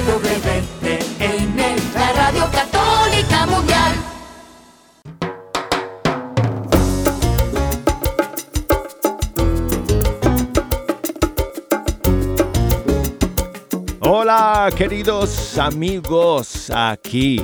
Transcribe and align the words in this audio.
EWTN, 0.00 1.58
la 1.94 2.12
Radio 2.12 2.48
Católica 2.50 3.44
Mundial. 3.44 3.92
Hola 14.00 14.70
queridos 14.74 15.58
amigos, 15.58 16.70
aquí 16.74 17.42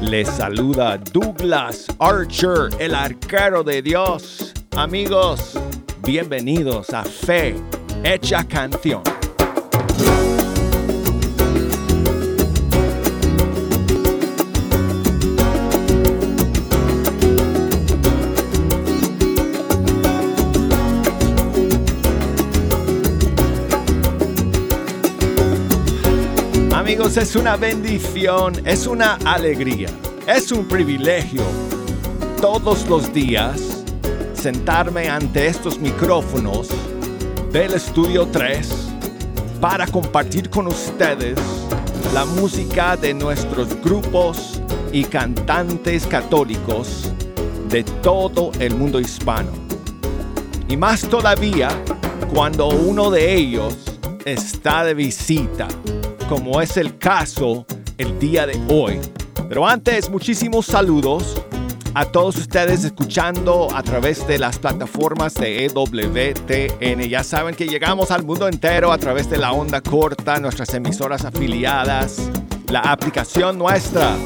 les 0.00 0.28
saluda 0.28 0.98
Douglas 0.98 1.86
Archer, 2.00 2.70
el 2.80 2.96
arquero 2.96 3.62
de 3.62 3.80
Dios. 3.80 4.52
Amigos, 4.76 5.56
bienvenidos 6.02 6.90
a 6.90 7.04
Fe 7.04 7.54
Hecha 8.02 8.42
Canción. 8.42 9.11
Es 27.14 27.36
una 27.36 27.56
bendición, 27.56 28.54
es 28.64 28.86
una 28.86 29.14
alegría, 29.26 29.88
es 30.26 30.50
un 30.50 30.66
privilegio 30.66 31.42
todos 32.40 32.88
los 32.88 33.12
días 33.12 33.84
sentarme 34.32 35.08
ante 35.08 35.46
estos 35.46 35.78
micrófonos 35.78 36.68
del 37.52 37.74
Estudio 37.74 38.26
3 38.26 38.68
para 39.60 39.86
compartir 39.86 40.48
con 40.48 40.66
ustedes 40.66 41.38
la 42.14 42.24
música 42.24 42.96
de 42.96 43.12
nuestros 43.12 43.80
grupos 43.82 44.60
y 44.90 45.04
cantantes 45.04 46.06
católicos 46.06 47.12
de 47.68 47.84
todo 47.84 48.52
el 48.58 48.74
mundo 48.74 48.98
hispano. 48.98 49.52
Y 50.66 50.78
más 50.78 51.02
todavía 51.02 51.68
cuando 52.32 52.68
uno 52.68 53.10
de 53.10 53.34
ellos 53.34 53.76
está 54.24 54.82
de 54.82 54.94
visita 54.94 55.68
como 56.28 56.60
es 56.60 56.76
el 56.76 56.98
caso 56.98 57.66
el 57.98 58.18
día 58.18 58.46
de 58.46 58.60
hoy. 58.68 59.00
Pero 59.48 59.66
antes, 59.66 60.08
muchísimos 60.10 60.66
saludos 60.66 61.42
a 61.94 62.06
todos 62.06 62.36
ustedes 62.36 62.84
escuchando 62.84 63.68
a 63.74 63.82
través 63.82 64.26
de 64.26 64.38
las 64.38 64.58
plataformas 64.58 65.34
de 65.34 65.66
EWTN. 65.66 67.02
Ya 67.08 67.22
saben 67.22 67.54
que 67.54 67.66
llegamos 67.66 68.10
al 68.10 68.24
mundo 68.24 68.48
entero 68.48 68.92
a 68.92 68.98
través 68.98 69.28
de 69.28 69.38
la 69.38 69.52
onda 69.52 69.80
corta, 69.80 70.38
nuestras 70.40 70.72
emisoras 70.74 71.24
afiliadas, 71.24 72.18
la 72.68 72.80
aplicación 72.80 73.58
nuestra. 73.58 74.16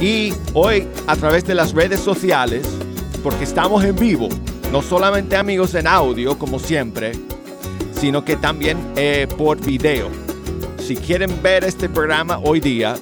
Y 0.00 0.34
hoy 0.54 0.86
a 1.06 1.16
través 1.16 1.44
de 1.44 1.54
las 1.54 1.72
redes 1.72 2.00
sociales, 2.00 2.68
porque 3.22 3.44
estamos 3.44 3.82
en 3.84 3.96
vivo, 3.96 4.28
no 4.70 4.82
solamente 4.82 5.36
amigos 5.36 5.74
en 5.74 5.86
audio 5.86 6.38
como 6.38 6.58
siempre, 6.58 7.12
sino 8.00 8.24
que 8.24 8.36
también 8.36 8.78
eh, 8.96 9.26
por 9.36 9.60
video. 9.60 10.08
Si 10.78 10.96
quieren 10.96 11.42
ver 11.42 11.64
este 11.64 11.88
programa 11.88 12.38
hoy 12.38 12.60
día, 12.60 12.96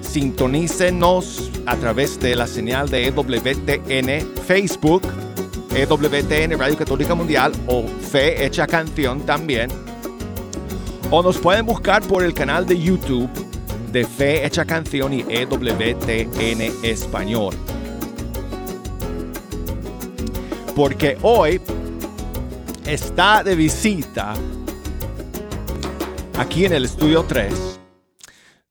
sintonícenos 0.00 1.50
a 1.66 1.76
través 1.76 2.18
de 2.18 2.34
la 2.34 2.46
señal 2.46 2.88
de 2.88 3.06
EWTN 3.06 4.26
Facebook, 4.46 5.02
EWTN 5.74 6.58
Radio 6.58 6.76
Católica 6.76 7.14
Mundial 7.14 7.52
o 7.66 7.84
Fe 7.86 8.44
Hecha 8.44 8.66
Canción 8.66 9.20
también. 9.20 9.70
O 11.10 11.22
nos 11.22 11.38
pueden 11.38 11.66
buscar 11.66 12.02
por 12.02 12.24
el 12.24 12.34
canal 12.34 12.66
de 12.66 12.80
YouTube 12.80 13.30
de 13.92 14.04
Fe 14.04 14.46
Hecha 14.46 14.64
Canción 14.64 15.12
y 15.12 15.24
EWTN 15.28 16.72
Español. 16.82 17.54
Porque 20.74 21.18
hoy 21.22 21.60
está 22.90 23.44
de 23.44 23.54
visita 23.54 24.34
aquí 26.36 26.64
en 26.64 26.72
el 26.72 26.86
estudio 26.86 27.22
3 27.22 27.78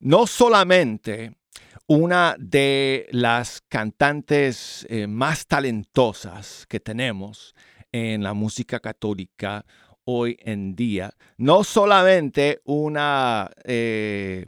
no 0.00 0.26
solamente 0.26 1.38
una 1.86 2.36
de 2.38 3.08
las 3.12 3.62
cantantes 3.66 4.86
eh, 4.90 5.06
más 5.06 5.46
talentosas 5.46 6.66
que 6.68 6.80
tenemos 6.80 7.54
en 7.92 8.22
la 8.22 8.34
música 8.34 8.78
católica 8.78 9.64
hoy 10.04 10.36
en 10.40 10.76
día, 10.76 11.10
no 11.38 11.64
solamente 11.64 12.60
una 12.64 13.50
eh, 13.64 14.44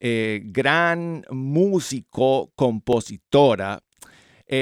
eh, 0.00 0.40
gran 0.42 1.22
músico, 1.30 2.50
compositora, 2.56 3.82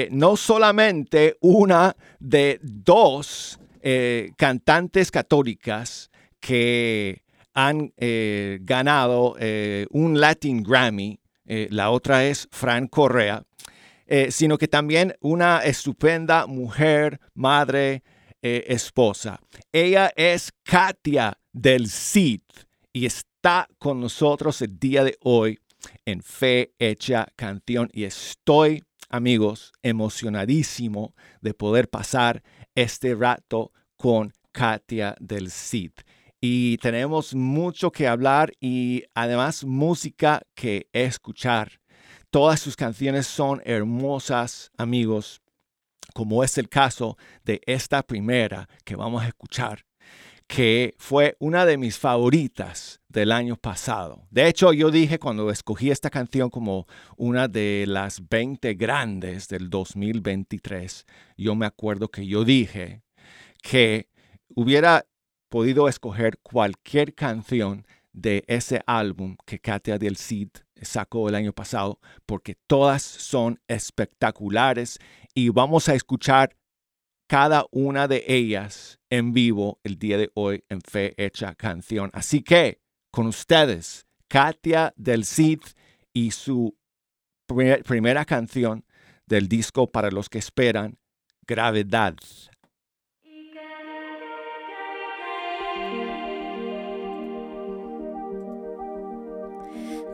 no 0.09 0.37
solamente 0.37 1.35
una 1.41 1.97
de 2.17 2.57
dos 2.63 3.59
cantantes 4.37 5.11
católicas 5.11 6.09
que 6.39 7.23
han 7.53 7.91
ganado 7.97 9.35
un 9.91 10.19
Latin 10.19 10.63
Grammy 10.63 11.21
eh, 11.53 11.67
la 11.69 11.91
otra 11.91 12.23
es 12.23 12.47
Fran 12.49 12.87
Correa, 12.87 13.43
eh, 14.07 14.31
sino 14.31 14.57
que 14.57 14.69
también 14.69 15.15
una 15.19 15.59
estupenda 15.59 16.47
mujer, 16.47 17.19
madre, 17.33 18.03
eh, 18.41 18.63
esposa. 18.67 19.37
Ella 19.73 20.13
es 20.15 20.53
Katia 20.63 21.37
del 21.51 21.89
Cid 21.89 22.39
y 22.93 23.05
está 23.05 23.67
con 23.79 23.99
nosotros 23.99 24.61
el 24.61 24.79
día 24.79 25.03
de 25.03 25.17
hoy 25.19 25.59
en 26.05 26.21
Fe 26.21 26.73
Hecha 26.79 27.27
Canción 27.35 27.89
y 27.91 28.05
estoy, 28.05 28.83
amigos, 29.09 29.73
emocionadísimo 29.83 31.15
de 31.41 31.53
poder 31.53 31.89
pasar 31.89 32.43
este 32.75 33.15
rato 33.15 33.71
con 33.97 34.33
Katia 34.51 35.15
del 35.19 35.51
Cid 35.51 35.91
y 36.41 36.77
tenemos 36.77 37.35
mucho 37.35 37.91
que 37.91 38.07
hablar 38.07 38.51
y 38.59 39.03
además 39.13 39.63
música 39.63 40.41
que 40.55 40.89
escuchar. 40.91 41.79
Todas 42.31 42.59
sus 42.59 42.75
canciones 42.75 43.27
son 43.27 43.61
hermosas, 43.63 44.71
amigos, 44.75 45.41
como 46.15 46.43
es 46.43 46.57
el 46.57 46.67
caso 46.67 47.17
de 47.45 47.61
esta 47.67 48.01
primera 48.01 48.67
que 48.83 48.95
vamos 48.95 49.21
a 49.21 49.27
escuchar, 49.27 49.85
que 50.51 50.95
fue 50.97 51.37
una 51.39 51.65
de 51.65 51.77
mis 51.77 51.97
favoritas 51.97 52.99
del 53.07 53.31
año 53.31 53.55
pasado. 53.55 54.27
De 54.31 54.49
hecho, 54.49 54.73
yo 54.73 54.91
dije 54.91 55.17
cuando 55.17 55.49
escogí 55.49 55.91
esta 55.91 56.09
canción 56.09 56.49
como 56.49 56.87
una 57.15 57.47
de 57.47 57.85
las 57.87 58.27
20 58.27 58.73
grandes 58.73 59.47
del 59.47 59.69
2023, 59.69 61.05
yo 61.37 61.55
me 61.55 61.65
acuerdo 61.65 62.09
que 62.09 62.27
yo 62.27 62.43
dije 62.43 63.01
que 63.63 64.09
hubiera 64.53 65.05
podido 65.47 65.87
escoger 65.87 66.37
cualquier 66.39 67.15
canción 67.15 67.87
de 68.11 68.43
ese 68.47 68.81
álbum 68.85 69.37
que 69.45 69.57
Katia 69.57 69.97
del 69.97 70.17
Cid 70.17 70.49
sacó 70.81 71.29
el 71.29 71.35
año 71.35 71.53
pasado, 71.53 72.01
porque 72.25 72.55
todas 72.67 73.03
son 73.03 73.61
espectaculares 73.69 74.99
y 75.33 75.47
vamos 75.47 75.87
a 75.87 75.95
escuchar 75.95 76.57
cada 77.31 77.65
una 77.71 78.09
de 78.09 78.25
ellas 78.27 78.99
en 79.09 79.31
vivo 79.31 79.79
el 79.85 79.97
día 79.97 80.17
de 80.17 80.29
hoy 80.33 80.65
en 80.67 80.81
Fe 80.81 81.13
Hecha 81.15 81.55
Canción. 81.55 82.09
Así 82.11 82.43
que, 82.43 82.81
con 83.09 83.25
ustedes, 83.25 84.05
Katia 84.27 84.93
del 84.97 85.23
Cid 85.23 85.61
y 86.11 86.31
su 86.31 86.75
primera 87.85 88.25
canción 88.25 88.83
del 89.27 89.47
disco 89.47 89.89
para 89.89 90.11
los 90.11 90.27
que 90.27 90.39
esperan, 90.39 90.97
Gravedad. 91.47 92.15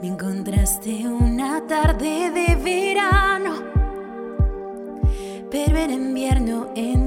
Me 0.03 0.07
encontraste 0.07 1.07
una 1.07 1.65
tarde 1.65 2.29
de 2.29 2.55
verano, 2.57 3.55
pero 5.49 5.77
era 5.77 5.93
invierno 5.93 6.71
en 6.75 7.06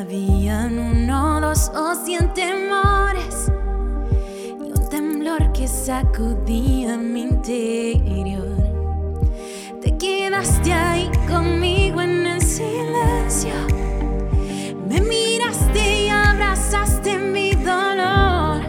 Habían 0.00 0.78
uno, 0.78 1.40
dos 1.40 1.70
o 1.74 1.94
cien 1.94 2.32
temores 2.32 3.52
y 4.58 4.62
un 4.62 4.88
temblor 4.88 5.52
que 5.52 5.68
sacudía 5.68 6.96
mi 6.96 7.22
interior. 7.22 8.56
Te 9.82 9.96
quedaste 9.98 10.72
ahí 10.72 11.10
conmigo 11.28 12.00
en 12.00 12.26
el 12.26 12.40
silencio. 12.40 13.52
Me 14.88 15.00
miraste 15.00 16.04
y 16.04 16.08
abrazaste 16.08 17.18
mi 17.18 17.50
dolor. 17.52 18.62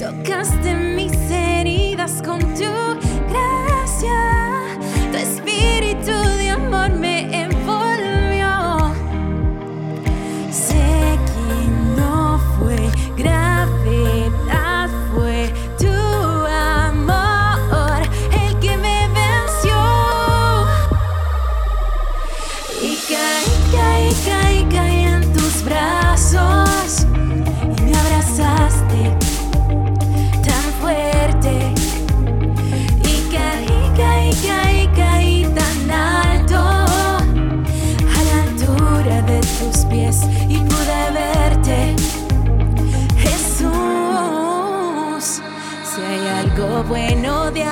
Tocaste 0.00 0.74
mis 0.74 1.12
heridas 1.30 2.20
con 2.22 2.40
tu 2.40 2.72
gracia, 3.28 4.35
brazos 25.66 27.06
y 27.76 27.82
me 27.82 27.92
abrazaste 27.96 29.00
tan 30.46 30.64
fuerte 30.80 31.74
y 33.02 33.14
caí, 33.34 33.76
caí, 33.96 34.30
caí, 34.46 34.88
caí 34.94 35.44
tan 35.54 35.90
alto 35.90 36.56
a 36.56 38.20
la 38.28 38.36
altura 38.44 39.16
de 39.22 39.40
tus 39.40 39.84
pies 39.86 40.16
y 40.48 40.58
pude 40.58 41.10
verte. 41.12 41.96
Jesús, 43.18 43.64
si 45.90 46.00
hay 46.00 46.24
algo 46.44 46.84
bueno 46.84 47.50
de 47.50 47.64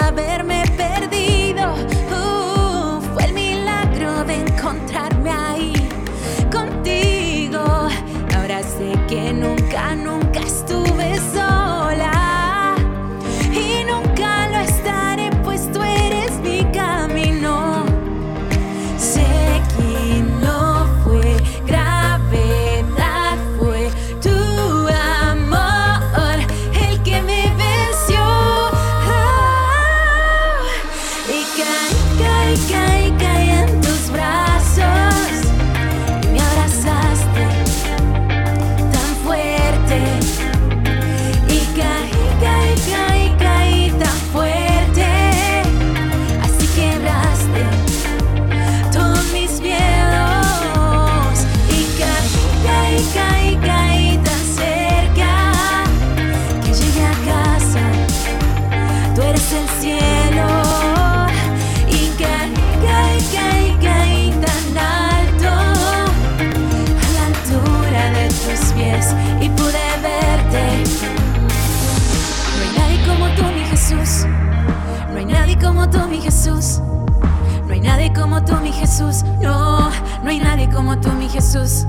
Jesús. 78.86 79.24
No, 79.40 79.90
no 80.22 80.28
hay 80.28 80.38
nadie 80.38 80.68
como 80.68 80.98
tú, 80.98 81.10
mi 81.12 81.28
Jesús. 81.28 81.86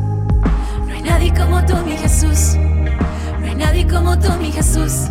No 0.87 0.93
hay 0.93 1.01
nadie 1.01 1.33
como 1.33 1.65
tú, 1.65 1.75
mi 1.85 1.97
Jesús. 1.97 2.55
No 3.39 3.47
hay 3.47 3.55
nadie 3.55 3.85
como 3.87 4.17
tú, 4.17 4.31
mi 4.39 4.51
Jesús. 4.51 5.09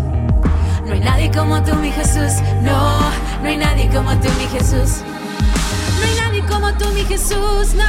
No 0.86 0.92
hay 0.92 1.00
nadie 1.00 1.30
como 1.30 1.62
tú, 1.62 1.74
mi 1.76 1.90
Jesús. 1.92 2.40
No, 2.62 3.00
no 3.42 3.48
hay 3.48 3.56
nadie 3.56 3.88
como 3.90 4.10
tú, 4.18 4.28
mi 4.38 4.46
Jesús. 4.46 5.02
No 6.00 6.06
hay 6.06 6.16
nadie 6.20 6.42
como 6.46 6.72
tú, 6.72 6.88
mi 6.94 7.04
Jesús. 7.04 7.74
No. 7.74 7.84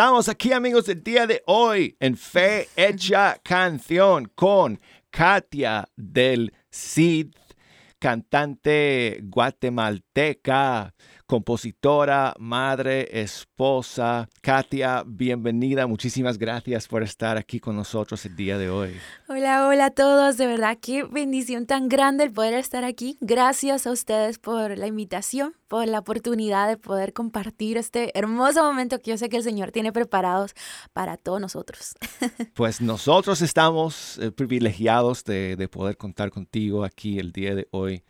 Estamos 0.00 0.30
aquí 0.30 0.54
amigos 0.54 0.88
el 0.88 1.02
día 1.02 1.26
de 1.26 1.42
hoy 1.44 1.94
en 2.00 2.16
Fe 2.16 2.68
Hecha 2.74 3.38
Canción 3.44 4.32
con 4.34 4.80
Katia 5.10 5.90
del 5.94 6.54
Cid, 6.70 7.34
cantante 7.98 9.20
guatemalteca, 9.24 10.94
compositora, 11.30 12.34
madre, 12.40 13.22
esposa. 13.22 14.28
Katia, 14.40 15.04
bienvenida. 15.06 15.86
Muchísimas 15.86 16.38
gracias 16.38 16.88
por 16.88 17.04
estar 17.04 17.36
aquí 17.36 17.60
con 17.60 17.76
nosotros 17.76 18.26
el 18.26 18.34
día 18.34 18.58
de 18.58 18.68
hoy. 18.68 18.96
Hola, 19.28 19.68
hola 19.68 19.84
a 19.84 19.90
todos. 19.92 20.38
De 20.38 20.48
verdad, 20.48 20.78
qué 20.82 21.04
bendición 21.04 21.66
tan 21.66 21.88
grande 21.88 22.24
el 22.24 22.32
poder 22.32 22.54
estar 22.54 22.82
aquí. 22.82 23.16
Gracias 23.20 23.86
a 23.86 23.92
ustedes 23.92 24.40
por 24.40 24.76
la 24.76 24.88
invitación, 24.88 25.54
por 25.68 25.86
la 25.86 26.00
oportunidad 26.00 26.66
de 26.66 26.76
poder 26.76 27.12
compartir 27.12 27.76
este 27.76 28.10
hermoso 28.18 28.64
momento 28.64 28.98
que 28.98 29.12
yo 29.12 29.16
sé 29.16 29.28
que 29.28 29.36
el 29.36 29.44
Señor 29.44 29.70
tiene 29.70 29.92
preparados 29.92 30.54
para 30.92 31.16
todos 31.16 31.40
nosotros. 31.40 31.94
Pues 32.54 32.80
nosotros 32.80 33.40
estamos 33.40 34.18
eh, 34.18 34.32
privilegiados 34.32 35.24
de, 35.24 35.56
de 35.56 35.68
poder 35.68 35.96
contar 35.96 36.30
contigo 36.30 36.84
aquí 36.84 37.18
el 37.18 37.32
día 37.32 37.54
de 37.54 37.68
hoy. 37.70 38.02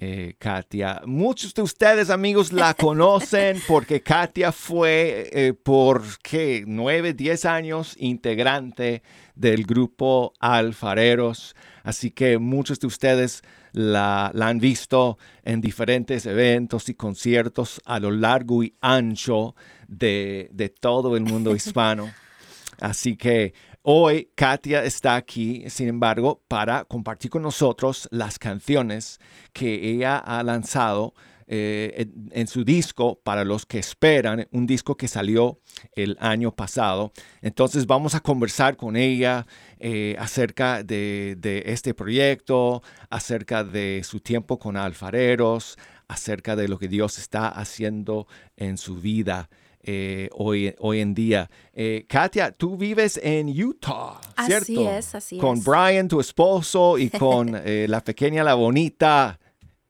Eh, 0.00 0.34
Katia. 0.38 1.02
Muchos 1.06 1.54
de 1.54 1.62
ustedes, 1.62 2.10
amigos, 2.10 2.52
la 2.52 2.74
conocen 2.78 3.60
porque 3.66 4.00
Katia 4.00 4.52
fue 4.52 5.28
eh, 5.32 5.54
por, 5.54 6.02
¿qué? 6.22 6.64
9, 6.66 7.14
10 7.14 7.44
años 7.44 7.96
integrante 7.98 9.02
del 9.34 9.64
grupo 9.64 10.34
Alfareros. 10.38 11.56
Así 11.82 12.10
que 12.10 12.38
muchos 12.38 12.78
de 12.78 12.86
ustedes 12.86 13.42
la, 13.72 14.30
la 14.34 14.48
han 14.48 14.60
visto 14.60 15.18
en 15.42 15.60
diferentes 15.60 16.26
eventos 16.26 16.88
y 16.88 16.94
conciertos 16.94 17.80
a 17.84 17.98
lo 17.98 18.10
largo 18.10 18.62
y 18.62 18.74
ancho 18.80 19.56
de, 19.88 20.48
de 20.52 20.68
todo 20.68 21.16
el 21.16 21.24
mundo 21.24 21.56
hispano. 21.56 22.12
Así 22.80 23.16
que 23.16 23.54
hoy 23.82 24.30
Katia 24.34 24.84
está 24.84 25.16
aquí, 25.16 25.64
sin 25.68 25.88
embargo, 25.88 26.42
para 26.48 26.84
compartir 26.84 27.30
con 27.30 27.42
nosotros 27.42 28.08
las 28.10 28.38
canciones 28.38 29.18
que 29.52 29.90
ella 29.90 30.18
ha 30.18 30.42
lanzado 30.42 31.14
eh, 31.50 32.06
en, 32.32 32.46
su 32.46 32.62
disco 32.62 33.20
para 33.24 33.42
los 33.42 33.64
que 33.64 33.78
esperan, 33.78 34.46
un 34.50 34.66
disco 34.66 34.98
que 34.98 35.08
salió 35.08 35.58
el 35.92 36.18
año 36.20 36.54
pasado. 36.54 37.12
Entonces 37.40 37.86
vamos 37.86 38.14
a 38.14 38.20
conversar 38.20 38.76
con 38.76 38.96
ella 38.96 39.46
eh, 39.78 40.14
acerca 40.18 40.82
de, 40.82 41.36
de 41.38 41.62
este 41.64 41.94
proyecto, 41.94 42.82
acerca 43.08 43.64
de 43.64 44.02
su 44.04 44.20
tiempo 44.20 44.58
con 44.58 44.76
alfareros, 44.76 45.78
acerca 46.06 46.54
de 46.54 46.68
lo 46.68 46.78
que 46.78 46.88
Dios 46.88 47.18
está 47.18 47.48
haciendo 47.48 48.26
en 48.56 48.76
su 48.76 48.96
vida 48.96 49.48
eh, 49.90 50.28
hoy, 50.32 50.74
hoy 50.80 51.00
en 51.00 51.14
día. 51.14 51.48
Eh, 51.72 52.04
Katia, 52.06 52.52
tú 52.52 52.76
vives 52.76 53.18
en 53.22 53.48
Utah, 53.48 54.20
¿cierto? 54.44 54.64
Así 54.64 54.84
es, 54.86 55.14
así 55.14 55.38
Con 55.38 55.56
es. 55.58 55.64
Brian, 55.64 56.08
tu 56.08 56.20
esposo, 56.20 56.98
y 56.98 57.08
con 57.24 57.54
eh, 57.64 57.86
la 57.88 58.02
pequeña, 58.04 58.44
la 58.44 58.52
bonita. 58.54 59.38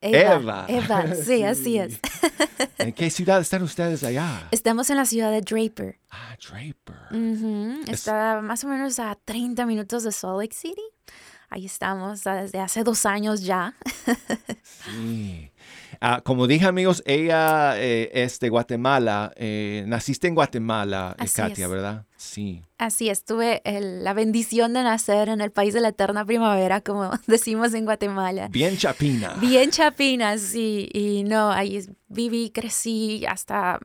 Eva. 0.00 0.66
Eva, 0.68 1.12
sí, 1.26 1.42
así 1.42 1.78
es. 1.78 1.98
¿En 2.78 2.92
qué 2.92 3.10
ciudad 3.10 3.40
están 3.40 3.64
ustedes 3.64 4.04
allá? 4.04 4.46
Estamos 4.52 4.88
en 4.90 4.96
la 4.98 5.04
ciudad 5.04 5.32
de 5.32 5.40
Draper. 5.40 5.98
Ah, 6.10 6.36
Draper. 6.48 6.96
Ujú, 7.10 7.80
Es- 7.88 7.94
Está 8.06 8.40
más 8.40 8.62
o 8.62 8.68
menos 8.68 9.00
a 9.00 9.18
30 9.24 9.66
minutos 9.66 10.04
de 10.04 10.12
Salt 10.12 10.40
Lake 10.40 10.54
City. 10.54 10.80
Ahí 11.50 11.64
estamos 11.66 12.24
ah, 12.28 12.42
desde 12.42 12.60
hace 12.60 12.84
dos 12.84 13.04
años 13.06 13.42
ya. 13.42 13.74
Sí. 14.62 15.50
Ah, 16.00 16.20
como 16.24 16.46
dije, 16.46 16.66
amigos, 16.66 17.02
ella 17.06 17.74
eh, 17.80 18.10
es 18.12 18.38
de 18.40 18.48
Guatemala. 18.50 19.32
eh, 19.36 19.84
naciste 19.86 20.28
en 20.28 20.34
Guatemala, 20.34 21.16
eh, 21.18 21.26
Katia, 21.34 21.64
es. 21.64 21.70
¿verdad? 21.70 22.04
Sí. 22.16 22.62
Así 22.78 23.08
es, 23.08 23.24
tuve 23.24 23.60
el- 23.64 24.04
la 24.04 24.12
bendición 24.14 24.72
de 24.74 24.82
nacer 24.84 25.28
en 25.28 25.40
el 25.40 25.50
país 25.50 25.74
de 25.74 25.80
la 25.80 25.88
eterna 25.88 26.24
primavera, 26.24 26.80
como 26.80 27.10
decimos 27.26 27.74
en 27.74 27.84
Guatemala. 27.84 28.48
Bien 28.48 28.76
chapina. 28.76 29.34
Bien 29.40 29.70
chapina, 29.70 30.38
sí. 30.38 30.88
Y 30.92 31.24
no, 31.24 31.50
ahí 31.50 31.84
viví, 32.08 32.50
crecí 32.50 33.24
hasta 33.26 33.80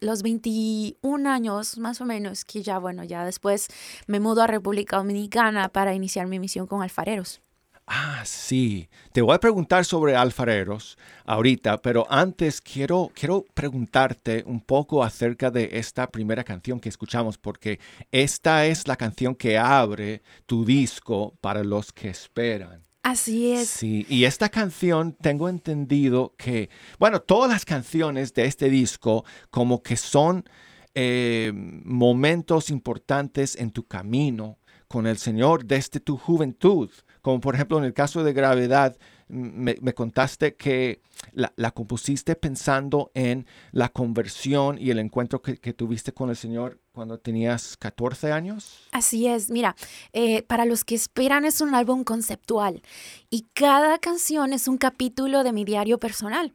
los 0.00 0.22
21 0.22 1.26
años 1.26 1.78
más 1.78 2.00
o 2.00 2.04
menos, 2.04 2.44
que 2.44 2.62
ya, 2.62 2.78
bueno, 2.78 3.02
ya 3.04 3.24
después 3.24 3.68
me 4.06 4.20
mudo 4.20 4.42
a 4.42 4.46
República 4.46 4.96
Dominicana 4.98 5.68
para 5.70 5.94
iniciar 5.94 6.26
mi 6.26 6.38
misión 6.38 6.66
con 6.66 6.82
alfareros. 6.82 7.40
Ah, 7.86 8.22
sí. 8.24 8.88
Te 9.12 9.22
voy 9.22 9.34
a 9.34 9.40
preguntar 9.40 9.84
sobre 9.84 10.16
alfareros 10.16 10.98
ahorita, 11.24 11.80
pero 11.82 12.04
antes 12.10 12.60
quiero, 12.60 13.12
quiero 13.14 13.44
preguntarte 13.54 14.42
un 14.44 14.60
poco 14.60 15.04
acerca 15.04 15.52
de 15.52 15.70
esta 15.72 16.08
primera 16.10 16.42
canción 16.42 16.80
que 16.80 16.88
escuchamos, 16.88 17.38
porque 17.38 17.78
esta 18.10 18.66
es 18.66 18.88
la 18.88 18.96
canción 18.96 19.36
que 19.36 19.56
abre 19.56 20.22
tu 20.46 20.64
disco 20.64 21.36
para 21.40 21.62
los 21.62 21.92
que 21.92 22.08
esperan. 22.08 22.82
Así 23.04 23.52
es. 23.52 23.68
Sí, 23.68 24.04
y 24.08 24.24
esta 24.24 24.48
canción 24.48 25.12
tengo 25.12 25.48
entendido 25.48 26.34
que, 26.36 26.70
bueno, 26.98 27.20
todas 27.20 27.48
las 27.48 27.64
canciones 27.64 28.34
de 28.34 28.46
este 28.46 28.68
disco 28.68 29.24
como 29.50 29.80
que 29.84 29.96
son 29.96 30.44
eh, 30.92 31.52
momentos 31.54 32.68
importantes 32.68 33.54
en 33.54 33.70
tu 33.70 33.86
camino 33.86 34.58
con 34.88 35.06
el 35.06 35.18
Señor 35.18 35.64
desde 35.64 36.00
tu 36.00 36.16
juventud, 36.16 36.90
como 37.26 37.40
por 37.40 37.56
ejemplo 37.56 37.76
en 37.76 37.82
el 37.82 37.92
caso 37.92 38.22
de 38.22 38.32
gravedad, 38.32 38.96
me, 39.26 39.74
contaste 39.94 40.54
que 40.54 41.02
la, 41.32 41.72
compusiste 41.72 42.36
pensando 42.36 43.10
en 43.14 43.46
la 43.72 43.88
conversión 43.88 44.78
y 44.78 44.90
el 44.90 45.00
encuentro 45.00 45.42
que, 45.42 45.56
tuviste 45.72 46.12
con 46.12 46.30
el 46.30 46.36
Señor 46.36 46.78
cuando 46.92 47.18
tenías 47.18 47.76
14 47.78 48.30
años. 48.30 48.86
Así 48.92 49.26
es, 49.26 49.50
mira, 49.50 49.74
eh, 50.12 50.44
para 50.44 50.66
los 50.66 50.84
que 50.84 50.94
esperan 50.94 51.44
es 51.44 51.60
un 51.60 51.74
álbum 51.74 52.04
conceptual 52.04 52.80
y 53.28 53.48
cada 53.54 53.98
canción 53.98 54.52
es 54.52 54.68
un 54.68 54.78
capítulo 54.78 55.42
de 55.42 55.52
mi 55.52 55.64
diario 55.64 55.98
personal. 55.98 56.52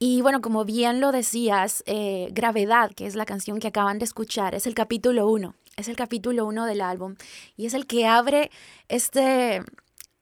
Y 0.00 0.22
bueno, 0.22 0.40
como 0.40 0.64
bien 0.64 0.98
lo 0.98 1.12
decías, 1.12 1.84
eh, 1.86 2.30
Gravedad, 2.32 2.90
que 2.96 3.06
es 3.06 3.14
la 3.14 3.26
canción 3.26 3.60
que 3.60 3.68
acaban 3.68 4.00
de 4.00 4.06
escuchar, 4.06 4.56
es 4.56 4.66
el 4.66 4.74
capítulo 4.74 5.28
uno, 5.28 5.54
es 5.76 5.86
el 5.86 5.94
capítulo 5.94 6.46
uno 6.46 6.66
del 6.66 6.80
álbum 6.80 7.14
y 7.56 7.66
es 7.66 7.74
el 7.74 7.86
que 7.86 8.08
abre 8.08 8.50
este, 8.88 9.62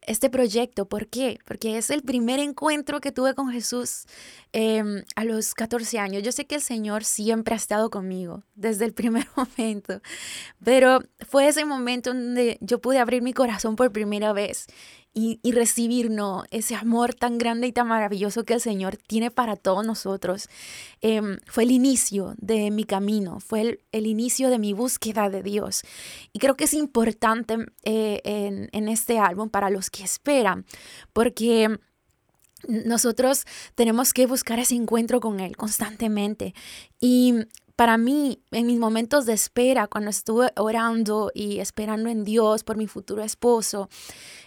este 0.08 0.30
proyecto. 0.30 0.88
¿Por 0.88 1.06
qué? 1.06 1.38
Porque 1.44 1.78
es 1.78 1.90
el 1.90 2.02
primer 2.02 2.40
encuentro 2.40 3.00
que 3.00 3.12
tuve 3.12 3.34
con 3.34 3.50
Jesús 3.50 4.06
em, 4.52 5.04
a 5.14 5.24
los 5.24 5.54
14 5.54 5.98
años. 5.98 6.22
Yo 6.22 6.32
sé 6.32 6.46
que 6.46 6.54
el 6.54 6.62
Señor 6.62 7.04
siempre 7.04 7.54
ha 7.54 7.56
estado 7.56 7.90
conmigo 7.90 8.42
desde 8.54 8.86
el 8.86 8.94
primer 8.94 9.26
momento, 9.36 10.00
pero 10.64 11.00
fue 11.28 11.48
ese 11.48 11.64
momento 11.64 12.14
donde 12.14 12.58
yo 12.60 12.80
pude 12.80 12.98
abrir 12.98 13.22
mi 13.22 13.32
corazón 13.32 13.76
por 13.76 13.92
primera 13.92 14.32
vez 14.32 14.66
y, 15.18 15.52
recibir 15.52 16.10
¿no? 16.10 16.44
ese 16.50 16.76
amor 16.76 17.14
tan 17.14 17.38
grande 17.38 17.66
y 17.66 17.72
tan 17.72 17.88
maravilloso 17.88 18.44
que 18.44 18.54
el 18.54 18.60
Señor 18.60 18.96
tiene 18.96 19.30
para 19.30 19.56
todos 19.56 19.84
nosotros. 19.84 20.48
Em, 21.00 21.38
fue 21.46 21.64
el 21.64 21.72
inicio 21.72 22.34
de 22.38 22.70
mi 22.70 22.84
camino, 22.84 23.40
fue 23.40 23.80
el, 23.90 24.06
inicio 24.06 24.48
de 24.48 24.58
mi 24.58 24.72
búsqueda 24.72 25.28
de 25.28 25.42
Dios. 25.42 25.82
Y 26.32 26.38
creo 26.38 26.56
que 26.56 26.64
es 26.64 26.74
importante 26.74 27.56
eh, 27.82 28.20
en, 28.24 28.68
en 28.72 28.88
este 28.88 29.18
álbum 29.18 29.48
para 29.50 29.70
los 29.70 29.90
que 29.90 30.04
esperan, 30.04 30.64
porque 31.12 31.78
nosotros 32.66 33.44
tenemos 33.74 34.12
que 34.12 34.26
buscar 34.26 34.58
ese 34.58 34.74
encuentro 34.74 35.20
con 35.20 35.40
Él 35.40 35.56
constantemente. 35.56 36.54
Y 37.00 37.34
para 37.78 37.96
mí, 37.96 38.42
en 38.50 38.66
mis 38.66 38.76
momentos 38.80 39.24
de 39.24 39.34
espera, 39.34 39.86
cuando 39.86 40.10
estuve 40.10 40.50
orando 40.56 41.30
y 41.32 41.60
esperando 41.60 42.08
en 42.08 42.24
Dios 42.24 42.64
por 42.64 42.76
mi 42.76 42.88
futuro 42.88 43.22
esposo, 43.22 43.88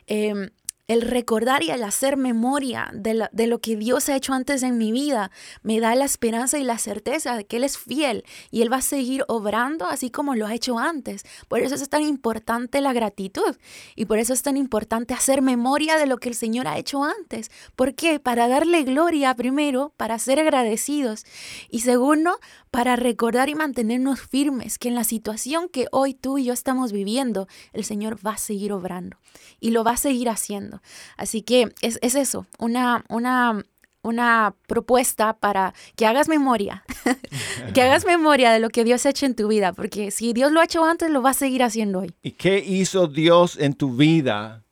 eh, 0.08 0.52
el 0.92 1.04
recordar 1.04 1.64
y 1.64 1.72
el 1.72 1.84
hacer 1.84 2.18
memoria 2.18 2.92
de, 2.94 3.48
lo 3.48 3.60
que 3.60 3.78
Dios 3.78 4.10
ha 4.10 4.16
hecho 4.18 4.34
antes 4.34 4.62
en 4.62 4.78
mi 4.78 4.92
vida 4.92 5.32
me 5.64 5.80
da 5.80 5.96
la 5.96 6.04
esperanza 6.04 6.60
y 6.60 6.66
la 6.66 6.78
certeza 6.78 7.38
de 7.38 7.46
que 7.46 7.56
Él 7.56 7.64
es 7.64 7.78
fiel 7.78 8.26
y 8.52 8.62
Él 8.62 8.70
va 8.70 8.78
a 8.78 8.82
seguir 8.82 9.24
obrando 9.30 9.86
así 9.86 10.12
como 10.12 10.36
lo 10.36 10.48
ha 10.48 10.54
hecho 10.54 10.80
antes. 10.80 11.24
Por 11.48 11.62
eso 11.62 11.76
es 11.76 11.88
tan 11.88 12.02
importante 12.02 12.82
la 12.82 12.92
gratitud 12.92 13.56
y 13.96 14.04
por 14.04 14.20
eso 14.20 14.34
es 14.34 14.42
tan 14.42 14.58
importante 14.58 15.14
hacer 15.14 15.42
memoria 15.42 15.96
de 15.96 16.08
lo 16.08 16.18
que 16.18 16.28
el 16.28 16.36
Señor 16.36 16.68
ha 16.68 16.78
hecho 16.78 17.06
antes. 17.06 17.52
¿Por 17.78 17.96
qué? 17.96 18.20
Para 18.20 18.50
darle 18.50 18.84
gloria 18.84 19.34
primero, 19.34 19.94
para 19.96 20.20
ser 20.20 20.42
agradecidos 20.42 21.24
y 21.70 21.80
segundo, 21.80 22.38
para 22.70 22.98
recordar 22.98 23.48
y 23.48 23.56
mantenernos 23.56 24.20
firmes 24.20 24.78
que 24.78 24.90
en 24.90 24.96
la 24.96 25.06
situación 25.06 25.70
que 25.70 25.88
hoy 25.92 26.14
tú 26.16 26.38
y 26.38 26.44
yo 26.44 26.54
estamos 26.54 26.92
viviendo, 26.92 27.48
el 27.72 27.86
Señor 27.86 28.18
va 28.26 28.32
a 28.34 28.38
seguir 28.38 28.74
obrando 28.74 29.16
y 29.62 29.72
lo 29.72 29.86
va 29.86 29.92
a 29.92 29.98
seguir 29.98 30.28
haciendo. 30.28 30.81
Así 31.18 31.42
que 31.42 31.74
es, 31.82 32.00
eso, 32.02 32.46
una, 32.60 33.06
una, 33.10 33.64
una 34.02 34.56
propuesta 34.68 35.34
para 35.34 35.74
que 35.96 36.06
hagas 36.06 36.28
memoria, 36.28 36.84
que 37.74 37.82
hagas 37.82 38.06
memoria 38.06 38.52
de 38.52 38.60
lo 38.60 38.70
que 38.70 38.84
Dios 38.84 39.06
ha 39.06 39.10
hecho 39.10 39.26
en 39.26 39.36
tu 39.36 39.48
vida, 39.48 39.74
porque 39.74 40.12
si 40.12 40.34
Dios 40.34 40.52
lo 40.52 40.60
ha 40.60 40.66
hecho 40.66 40.84
antes, 40.84 41.10
lo 41.10 41.22
va 41.22 41.32
a 41.32 41.34
seguir 41.34 41.64
haciendo 41.64 42.00
hoy. 42.00 42.14
¿Y 42.22 42.32
qué 42.32 42.60
hizo 42.60 43.08
Dios 43.08 43.58
en 43.60 43.74
tu 43.74 43.96
vida 43.96 44.64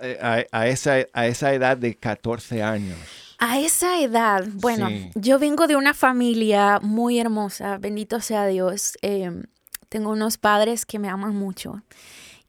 eh, 0.00 0.46
a, 0.50 0.66
esa, 0.66 0.96
a 1.12 1.26
esa 1.26 1.52
edad 1.54 1.76
de 1.76 1.96
14 1.96 2.62
años? 2.62 2.98
A 3.38 3.58
esa 3.58 4.00
edad, 4.00 4.46
bueno, 4.52 4.88
yo 5.16 5.40
vengo 5.40 5.66
de 5.66 5.74
una 5.74 5.94
familia 5.94 6.78
muy 6.80 7.18
hermosa, 7.18 7.76
bendito 7.78 8.20
sea 8.20 8.46
Dios. 8.46 8.96
Em, 9.02 9.42
tengo 9.88 10.10
unos 10.10 10.38
padres 10.38 10.86
que 10.86 11.00
me 11.00 11.08
aman 11.08 11.34
mucho 11.34 11.82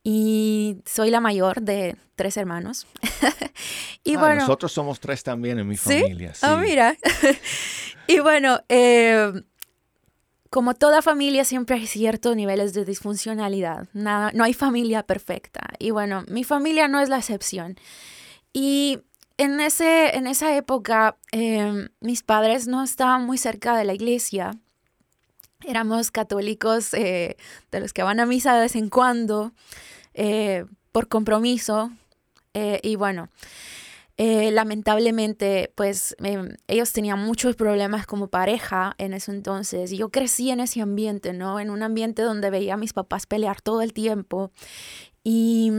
y 0.03 0.77
soy 0.85 1.09
la 1.09 1.21
mayor 1.21 1.61
de 1.61 1.95
tres 2.15 2.37
hermanos. 2.37 2.85
y 4.03 4.15
ah, 4.15 4.19
bueno, 4.19 4.35
nosotros 4.41 4.71
somos 4.71 4.99
tres 4.99 5.23
también 5.23 5.59
en 5.59 5.67
mi 5.67 5.77
familia. 5.77 6.33
Sí, 6.33 6.45
oh, 6.45 6.57
mira. 6.57 6.97
y 8.07 8.19
bueno, 8.19 8.59
em, 8.67 9.43
como 10.49 10.73
toda 10.75 11.01
familia 11.01 11.45
siempre 11.45 11.77
hay 11.77 11.87
ciertos 11.87 12.35
niveles 12.35 12.73
de 12.73 12.85
disfuncionalidad. 12.85 13.87
no 13.93 14.43
hay 14.43 14.53
familia 14.53 15.03
perfecta. 15.03 15.61
Y 15.79 15.91
bueno, 15.91 16.25
mi 16.27 16.43
familia 16.43 16.87
no 16.87 16.99
es 16.99 17.09
la 17.09 17.17
excepción. 17.17 17.77
Y 18.51 18.99
en, 19.37 19.59
ese, 19.59 20.15
en 20.15 20.27
esa 20.27 20.55
época 20.55 21.17
em, 21.31 21.89
mis 22.01 22.23
padres 22.23 22.67
no 22.67 22.83
estaban 22.83 23.25
muy 23.25 23.37
cerca 23.37 23.75
de 23.77 23.85
la 23.85 23.93
iglesia. 23.93 24.51
Éramos 25.65 26.11
católicos 26.11 26.93
eh, 26.93 27.37
de 27.71 27.79
los 27.79 27.93
que 27.93 28.03
van 28.03 28.19
a 28.19 28.25
misa 28.25 28.53
de 28.53 28.61
vez 28.61 28.75
en 28.75 28.89
cuando, 28.89 29.53
eh, 30.13 30.65
por 30.91 31.07
compromiso. 31.07 31.91
Eh, 32.53 32.79
y 32.83 32.95
bueno, 32.95 33.29
lamentablemente, 34.17 35.71
pues 35.75 36.15
em, 36.19 36.55
ellos 36.67 36.93
tenían 36.93 37.19
muchos 37.19 37.55
problemas 37.55 38.05
como 38.05 38.27
pareja 38.27 38.95
en 38.97 39.13
ese 39.13 39.31
entonces. 39.31 39.91
Y 39.91 39.97
yo 39.97 40.09
crecí 40.09 40.51
en 40.51 40.59
ese 40.59 40.81
ambiente, 40.81 41.33
¿no? 41.33 41.59
En 41.59 41.69
un 41.69 41.83
ambiente 41.83 42.21
donde 42.21 42.49
veía 42.49 42.75
a 42.75 42.77
mis 42.77 42.93
papás 42.93 43.25
pelear 43.25 43.61
todo 43.61 43.81
el 43.81 43.93
tiempo. 43.93 44.51
Y 45.23 45.71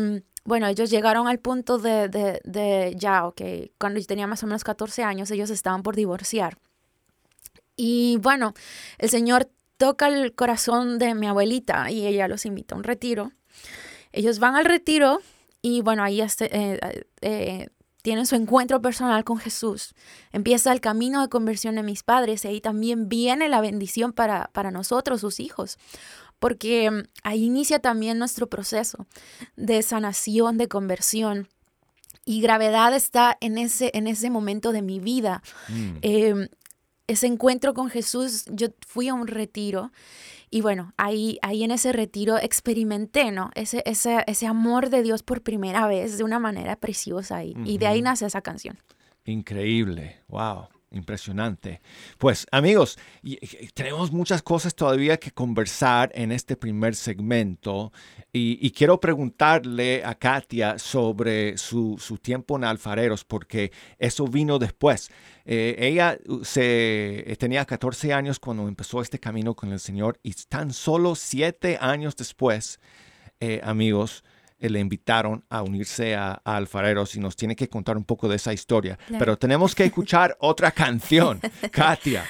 bueno, 0.44 0.66
ellos 0.66 0.90
llegaron 0.90 1.26
al 1.26 1.38
punto 1.38 1.78
de, 1.78 2.08
de, 2.08 2.94
ya, 2.96 3.26
ok, 3.26 3.40
cuando 3.78 3.98
yo 3.98 4.06
tenía 4.06 4.26
más 4.26 4.42
o 4.42 4.46
menos 4.46 4.62
14 4.62 5.02
años, 5.02 5.30
ellos 5.30 5.50
estaban 5.50 5.82
por 5.82 5.96
divorciar. 5.96 6.58
Y 7.76 8.18
bueno, 8.20 8.52
el 8.98 9.08
Señor 9.08 9.50
toca 9.78 10.08
el 10.08 10.34
corazón 10.34 10.98
de 10.98 11.14
mi 11.14 11.26
abuelita 11.26 11.90
y 11.90 12.06
ella 12.06 12.28
los 12.28 12.44
invita 12.44 12.74
a 12.74 12.78
un 12.78 12.84
retiro. 12.84 13.32
Ellos 14.14 14.38
van 14.38 14.54
al 14.54 14.64
retiro 14.64 15.20
y 15.60 15.82
bueno, 15.82 16.02
ahí 16.02 16.20
este, 16.20 16.48
eh, 16.56 17.06
eh, 17.20 17.68
tienen 18.02 18.26
su 18.26 18.36
encuentro 18.36 18.80
personal 18.80 19.24
con 19.24 19.38
Jesús. 19.38 19.94
Empieza 20.32 20.72
el 20.72 20.80
camino 20.80 21.20
de 21.20 21.28
conversión 21.28 21.74
de 21.74 21.82
mis 21.82 22.02
padres 22.02 22.44
y 22.44 22.48
ahí 22.48 22.60
también 22.60 23.08
viene 23.08 23.48
la 23.48 23.60
bendición 23.60 24.12
para, 24.12 24.50
para 24.52 24.70
nosotros, 24.70 25.20
sus 25.20 25.40
hijos 25.40 25.78
porque 26.44 26.90
mm, 26.90 27.02
ahí 27.22 27.44
inicia 27.44 27.78
también 27.78 28.18
nuestro 28.18 28.48
proceso 28.48 29.06
de 29.56 29.80
sanación, 29.82 30.58
de 30.58 30.68
conversión. 30.68 31.48
Y 32.26 32.42
gravedad 32.42 32.94
está 32.94 33.38
en 33.40 33.56
ese, 33.56 33.90
en 33.94 34.06
ese 34.06 34.28
momento 34.28 34.72
de 34.72 34.82
mi 34.82 35.00
vida. 35.00 35.42
Mm. 35.68 35.96
Em, 36.02 36.48
ese 37.06 37.26
encuentro 37.26 37.74
con 37.74 37.90
Jesús, 37.90 38.44
yo 38.50 38.68
fui 38.86 39.08
a 39.08 39.14
un 39.14 39.26
retiro 39.26 39.92
y 40.50 40.60
bueno, 40.60 40.92
ahí, 40.96 41.38
ahí 41.42 41.64
en 41.64 41.70
ese 41.70 41.92
retiro 41.92 42.38
experimenté, 42.38 43.30
¿no? 43.30 43.50
Ese, 43.54 43.82
ese, 43.86 44.22
ese 44.26 44.46
amor 44.46 44.88
de 44.88 45.02
Dios 45.02 45.22
por 45.22 45.42
primera 45.42 45.86
vez 45.86 46.16
de 46.16 46.24
una 46.24 46.38
manera 46.38 46.76
preciosa 46.76 47.44
y, 47.44 47.54
y 47.64 47.78
de 47.78 47.86
ahí 47.86 48.02
nace 48.02 48.26
esa 48.26 48.40
canción. 48.40 48.78
Increíble, 49.24 50.20
wow. 50.28 50.68
Impresionante. 50.94 51.80
Pues 52.18 52.46
amigos, 52.52 52.98
tenemos 53.74 54.12
muchas 54.12 54.42
cosas 54.42 54.76
todavía 54.76 55.16
que 55.16 55.32
conversar 55.32 56.12
en 56.14 56.30
este 56.30 56.56
primer 56.56 56.94
segmento 56.94 57.92
y, 58.32 58.70
quiero 58.70 59.00
preguntarle 59.00 60.04
a 60.04 60.14
Katia 60.14 60.78
sobre 60.78 61.58
su, 61.58 61.98
tiempo 62.22 62.56
en 62.56 62.64
Alfareros 62.64 63.24
porque 63.24 63.72
eso 63.98 64.28
vino 64.28 64.60
después. 64.60 65.10
Eh, 65.44 65.74
ella 65.78 66.16
uh, 66.26 66.44
se, 66.44 67.30
eh, 67.30 67.36
tenía 67.36 67.64
14 67.64 68.12
años 68.12 68.38
cuando 68.38 68.68
empezó 68.68 69.00
este 69.02 69.18
camino 69.18 69.54
con 69.54 69.72
el 69.72 69.80
Señor 69.80 70.18
y 70.22 70.32
tan 70.48 70.72
solo 70.72 71.16
siete 71.16 71.76
años 71.80 72.14
después, 72.16 72.80
eh, 73.40 73.60
amigos, 73.64 74.24
le 74.68 74.80
invitaron 74.80 75.44
a 75.48 75.62
unirse 75.62 76.14
a, 76.14 76.40
Alfareros 76.44 77.14
y 77.16 77.20
nos 77.20 77.36
tiene 77.36 77.56
que 77.56 77.68
contar 77.68 77.96
un 77.96 78.04
poco 78.04 78.28
de 78.28 78.36
esa 78.36 78.52
historia. 78.52 78.98
Pero 79.18 79.36
tenemos 79.36 79.74
que 79.74 79.84
escuchar 79.84 80.36
otra 80.40 80.70
canción, 80.70 81.40
Katia. 81.70 82.24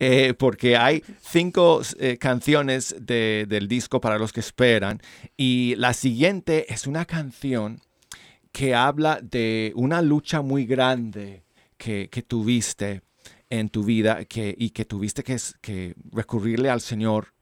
Eh, 0.00 0.34
porque 0.36 0.76
hay 0.76 1.04
cinco 1.20 1.82
eh, 2.00 2.18
canciones 2.18 2.96
del 2.98 3.68
disco 3.68 4.00
para 4.00 4.18
los 4.18 4.32
que 4.32 4.40
esperan 4.40 5.00
y 5.36 5.76
la 5.76 5.94
siguiente 5.94 6.72
es 6.72 6.88
una 6.88 7.04
canción 7.04 7.80
que 8.50 8.74
habla 8.74 9.20
de 9.22 9.72
una 9.76 10.02
lucha 10.02 10.42
muy 10.42 10.66
grande 10.66 11.44
que, 11.76 12.08
tuviste 12.26 13.02
en 13.50 13.68
tu 13.68 13.84
vida 13.84 14.24
que, 14.24 14.52
y 14.58 14.70
que 14.70 14.84
tuviste 14.84 15.22
que, 15.22 15.36
que 15.60 15.94
recurrirle 16.10 16.70
al 16.70 16.80
Señor 16.80 17.34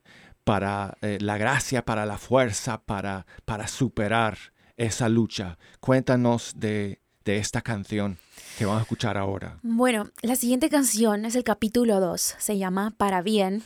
para 0.47 0.97
eh, 1.03 1.19
la 1.21 1.38
gracia, 1.38 1.85
para 1.85 2.07
la 2.07 2.19
fuerza, 2.19 2.81
para, 2.81 3.26
para 3.45 3.67
superar 3.67 4.38
esa 4.76 5.09
lucha. 5.09 5.59
Cuéntanos 5.81 6.53
de, 6.55 7.00
de 7.25 7.38
esta 7.38 7.62
canción 7.62 8.17
que 8.57 8.65
vamos 8.65 8.79
a 8.79 8.83
escuchar 8.83 9.19
ahora. 9.19 9.59
Bueno, 9.65 10.09
la 10.23 10.37
siguiente 10.37 10.71
canción 10.71 11.25
es 11.25 11.35
el 11.35 11.43
capítulo 11.43 11.99
2, 11.99 12.37
se 12.38 12.59
llama 12.59 12.95
Para 12.97 13.23
Bien. 13.23 13.65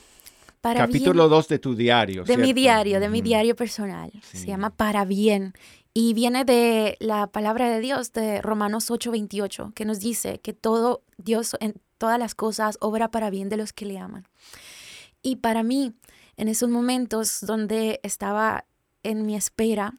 Para 0.63 0.81
Capítulo 0.81 1.25
bien 1.25 1.31
2 1.31 1.49
de 1.49 1.59
tu 1.59 1.75
diario. 1.75 2.25
de 2.25 2.39
mi 2.39 2.55
diario, 2.55 2.99
de 2.99 3.11
mi 3.11 3.21
diario 3.21 3.55
personal. 3.57 4.11
Se 4.23 4.47
llama 4.47 4.71
Para 4.71 5.05
bien. 5.05 5.53
Y 5.93 6.15
viene 6.15 6.47
de 6.47 6.97
la 6.99 7.27
palabra 7.27 7.69
de 7.69 7.81
Dios 7.81 8.15
de 8.15 8.41
Romanos 8.41 8.91
8:28, 8.91 9.75
que 9.75 9.85
nos 9.85 10.01
dice 10.01 10.39
que 10.41 10.55
todo 10.55 11.03
Dios 11.19 11.57
en 11.61 11.75
todas 11.99 12.19
las 12.19 12.35
cosas 12.35 12.79
obra 12.81 13.11
para 13.11 13.29
bien 13.29 13.51
de 13.51 13.59
los 13.59 13.75
que 13.75 13.85
le 13.85 13.99
aman. 13.99 14.27
Y 15.23 15.37
para 15.37 15.63
mí, 15.63 15.93
en 16.41 16.49
esos 16.49 16.71
momentos 16.71 17.41
donde 17.43 18.01
estaba 18.03 18.65
en 19.03 19.27
mi 19.27 19.37
espera, 19.37 19.99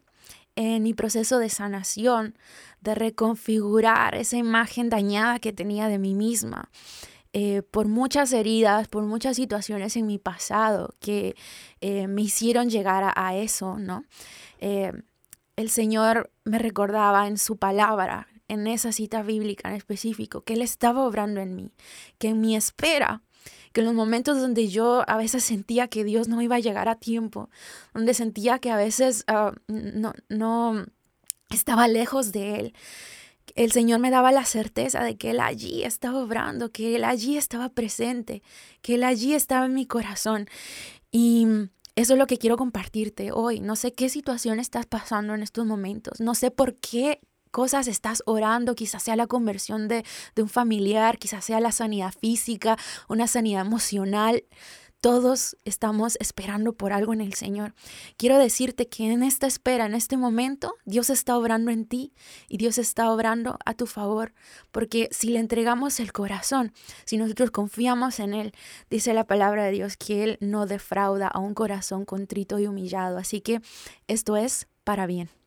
en 0.56 0.82
mi 0.82 0.96
proceso 0.96 1.38
de 1.38 1.50
sanación, 1.50 2.36
de 2.82 2.96
reconfigurar 2.96 4.16
esa 4.16 4.38
imagen 4.38 4.90
dañada 4.90 5.38
que 5.38 5.54
tenía 5.54 5.88
de 5.88 6.00
mí 6.00 6.16
misma, 6.16 6.72
eh, 7.34 7.62
por 7.62 7.88
muchas 7.88 8.34
heridas, 8.34 8.88
por 8.88 9.04
muchas 9.04 9.36
situaciones 9.36 9.96
en 9.96 10.08
mi 10.08 10.18
pasado 10.18 10.96
que 11.00 11.36
eh, 11.80 12.08
me 12.08 12.24
hicieron 12.24 12.72
llegar 12.72 13.14
a, 13.16 13.36
eso, 13.36 13.78
¿no? 13.78 14.04
Eh, 14.58 14.94
el 15.58 15.70
Señor 15.70 16.32
me 16.44 16.58
recordaba 16.58 17.28
en 17.28 17.38
su 17.38 17.58
palabra, 17.58 18.28
en 18.48 18.66
esa 18.66 18.92
cita 18.92 19.22
bíblica 19.22 19.70
en 19.70 19.76
específico, 19.76 20.42
que 20.42 20.54
Él 20.54 20.64
estaba 20.64 21.06
obrando 21.06 21.40
en 21.40 21.56
mí, 21.56 21.72
que 22.18 22.30
en 22.30 22.42
mi 22.42 22.56
espera, 22.56 23.22
que 23.72 23.82
en 23.82 23.86
los 23.86 23.96
momentos 23.96 24.40
donde 24.40 24.68
yo 24.70 25.04
a 25.08 25.18
veces 25.18 25.44
sentía 25.44 25.88
que 25.88 26.04
Dios 26.04 26.28
no 26.28 26.42
iba 26.42 26.58
a 26.58 26.60
llegar 26.60 26.90
a 26.90 26.96
tiempo, 26.96 27.50
donde 27.94 28.14
sentía 28.14 28.60
que 28.60 28.72
a 28.72 28.76
veces 28.76 29.24
ah, 29.28 29.54
no, 29.68 30.14
no 30.30 30.86
estaba 31.50 31.88
lejos 31.88 32.32
de 32.32 32.60
Él, 32.60 32.74
el 33.56 33.72
Señor 33.72 34.00
me 34.00 34.12
daba 34.12 34.32
la 34.32 34.46
certeza 34.46 35.04
de 35.04 35.18
que 35.18 35.32
Él 35.32 35.40
allí 35.40 35.84
estaba 35.84 36.20
obrando, 36.20 36.72
que 36.72 36.96
Él 36.96 37.04
allí 37.04 37.38
estaba 37.38 37.70
presente, 37.70 38.42
que 38.82 38.96
Él 38.96 39.04
allí 39.04 39.34
estaba 39.34 39.66
en 39.66 39.74
mi 39.74 39.86
corazón. 39.86 40.48
Y 41.12 41.48
eso 41.96 42.14
es 42.14 42.20
lo 42.20 42.28
que 42.28 42.38
quiero 42.38 42.58
compartirte 42.58 43.32
hoy. 43.32 43.60
No 43.60 43.76
sé 43.76 43.94
qué 43.94 44.10
situación 44.10 44.60
estás 44.60 44.86
pasando 44.86 45.34
en 45.34 45.44
estos 45.44 45.66
momentos. 45.66 46.20
No 46.20 46.36
sé 46.36 46.52
por 46.52 46.76
qué 46.76 47.20
cosas 47.52 47.88
estás 47.88 48.24
orando, 48.26 48.76
quizás 48.76 49.04
sea 49.04 49.16
la 49.16 49.28
conversión 49.28 49.88
de, 49.88 50.04
de 50.36 50.42
un 50.42 50.50
familiar, 50.50 51.18
quizás 51.18 51.46
sea 51.46 51.60
la 51.60 51.72
sanidad 51.72 52.14
física, 52.20 52.78
una 53.08 53.28
sanidad 53.28 53.66
emocional. 53.66 54.44
Todos 55.02 55.58
estamos 55.66 56.16
esperando 56.20 56.74
por 56.74 56.94
algo 56.94 57.12
en 57.12 57.22
el 57.22 57.34
Señor. 57.34 57.74
Quiero 58.18 58.38
decirte 58.38 58.88
que 58.88 59.12
en 59.12 59.24
esta 59.24 59.48
espera, 59.48 59.88
en 59.88 59.96
este 59.96 60.16
momento, 60.16 60.76
Dios 60.86 61.10
está 61.10 61.36
obrando 61.40 61.72
en 61.72 61.88
ti 61.88 62.14
y 62.48 62.58
Dios 62.58 62.78
está 62.78 63.12
obrando 63.12 63.58
a 63.66 63.74
tu 63.74 63.88
favor. 63.88 64.36
Porque 64.72 65.10
si 65.10 65.32
le 65.32 65.40
entregamos 65.40 66.00
el 66.00 66.14
corazón, 66.14 66.72
si 67.04 67.18
nosotros 67.18 67.50
confiamos 67.50 68.20
en 68.20 68.36
Él, 68.36 68.52
dice 68.92 69.16
la 69.16 69.26
palabra 69.26 69.64
de 69.64 69.72
Dios 69.72 69.98
que 69.98 70.24
Él 70.24 70.38
no 70.40 70.68
defrauda 70.68 71.28
a 71.28 71.40
un 71.40 71.56
corazón 71.56 72.06
contrito 72.06 72.60
y 72.60 72.68
humillado. 72.68 73.18
Así 73.18 73.42
que 73.42 73.60
esto 74.08 74.38
es 74.38 74.68
para 74.84 75.08
bien. 75.08 75.41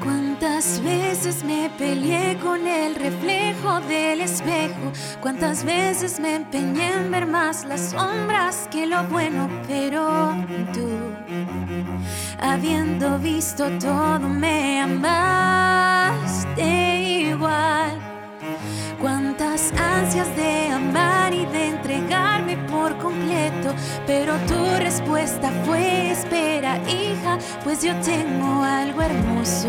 Cuántas 0.00 0.80
veces 0.82 1.42
me 1.42 1.68
peleé 1.76 2.36
con 2.38 2.64
el 2.68 2.94
reflejo 2.94 3.80
del 3.88 4.20
espejo, 4.20 4.92
cuántas 5.20 5.64
veces 5.64 6.20
me 6.20 6.36
empeñé 6.36 6.92
en 6.92 7.10
ver 7.10 7.26
más 7.26 7.64
las 7.64 7.90
sombras 7.90 8.68
que 8.70 8.86
lo 8.86 9.02
bueno, 9.08 9.48
pero 9.66 10.36
tú, 10.72 10.88
habiendo 12.40 13.18
visto 13.18 13.68
todo, 13.80 14.20
me 14.20 14.80
amaste 14.82 16.62
igual. 17.30 17.98
Cuántas 19.00 19.72
ansias 19.72 20.34
de 20.36 20.70
amar 20.70 21.23
entregarme 21.68 22.56
por 22.68 22.96
completo, 22.98 23.74
pero 24.06 24.34
tu 24.46 24.78
respuesta 24.78 25.50
fue 25.64 26.10
espera, 26.10 26.78
hija, 26.88 27.38
pues 27.62 27.82
yo 27.82 27.94
tengo 28.00 28.62
algo 28.62 29.02
hermoso. 29.02 29.68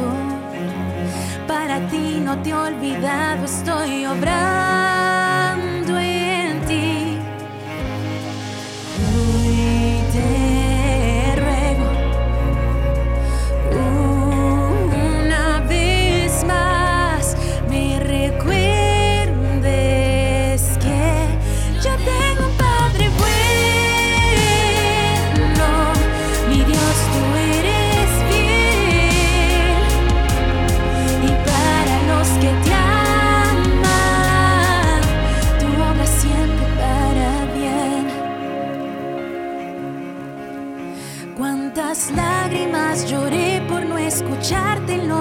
Para 1.47 1.79
ti 1.87 2.19
no 2.21 2.37
te 2.41 2.49
he 2.49 2.53
olvidado, 2.53 3.45
estoy 3.45 4.05
obrando 4.05 5.14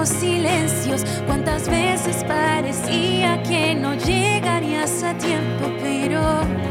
silencios. 0.09 1.03
Cuántas 1.25 1.67
veces 1.69 2.23
parecía 2.23 3.41
que 3.43 3.75
no 3.75 3.93
llegarías 3.95 5.03
a 5.03 5.13
tiempo, 5.17 5.71
pero 5.81 6.21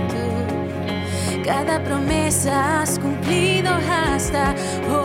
tú 0.09 1.44
cada 1.44 1.83
promesa 1.83 2.83
has 2.83 2.99
cumplido 2.99 3.70
hasta 3.73 4.55
hoy. 4.90 5.04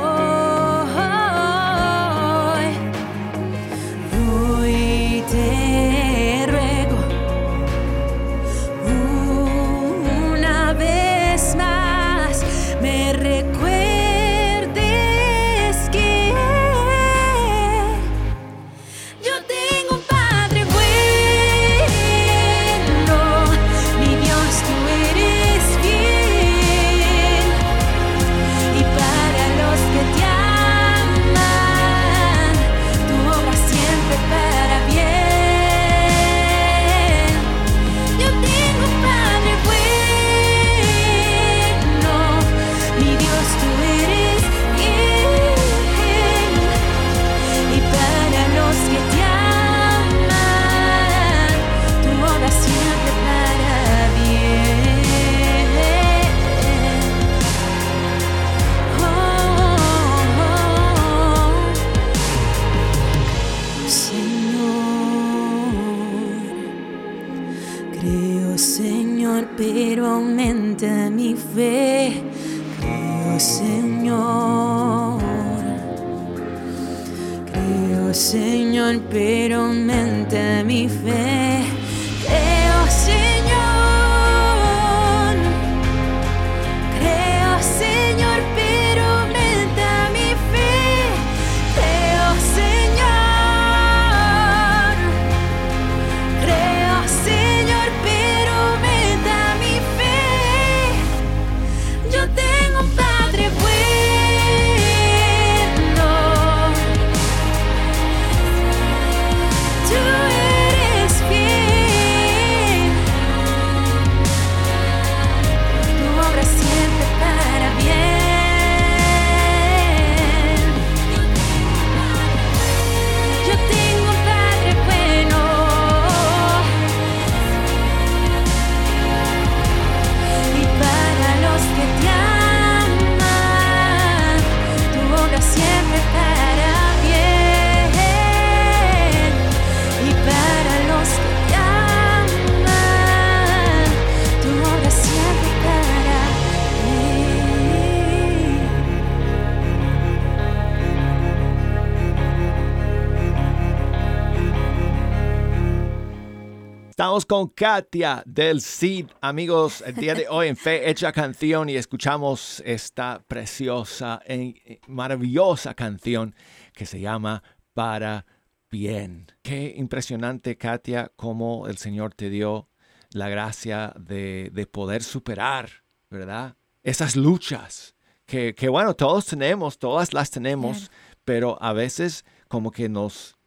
Con 157.30 157.48
Katia 157.50 158.24
del 158.26 158.60
CID. 158.60 159.06
Amigos, 159.22 159.84
el 159.86 159.94
día 159.94 160.16
de 160.16 160.28
hoy 160.28 160.48
en 160.48 160.58
Fe 160.58 160.90
Hecha 160.90 161.12
Canción 161.12 161.70
y 161.70 161.76
escuchamos 161.76 162.60
esta 162.66 163.24
preciosa, 163.28 164.20
y 164.28 164.80
maravillosa 164.88 165.76
canción 165.76 166.34
que 166.74 166.88
se 166.88 167.00
llama 167.00 167.44
Para 167.76 168.26
Bien. 168.72 169.28
Qué 169.44 169.76
impresionante, 169.78 170.58
Katia, 170.58 171.12
cómo 171.16 171.68
el 171.68 171.78
Señor 171.78 172.16
te 172.16 172.32
dio 172.32 172.68
la 173.12 173.30
gracia 173.30 173.94
de, 173.96 174.50
de 174.52 174.66
poder 174.66 175.04
superar, 175.04 175.70
¿verdad? 176.10 176.56
Esas 176.82 177.16
luchas 177.16 177.94
que, 178.26 178.56
que, 178.56 178.70
bueno, 178.70 178.96
todos 178.96 179.28
tenemos, 179.28 179.78
todas 179.78 180.16
las 180.16 180.32
tenemos, 180.32 180.90
pero 181.26 181.62
a 181.62 181.74
veces 181.74 182.26
como 182.48 182.72
que 182.72 182.90
nos, 182.90 183.38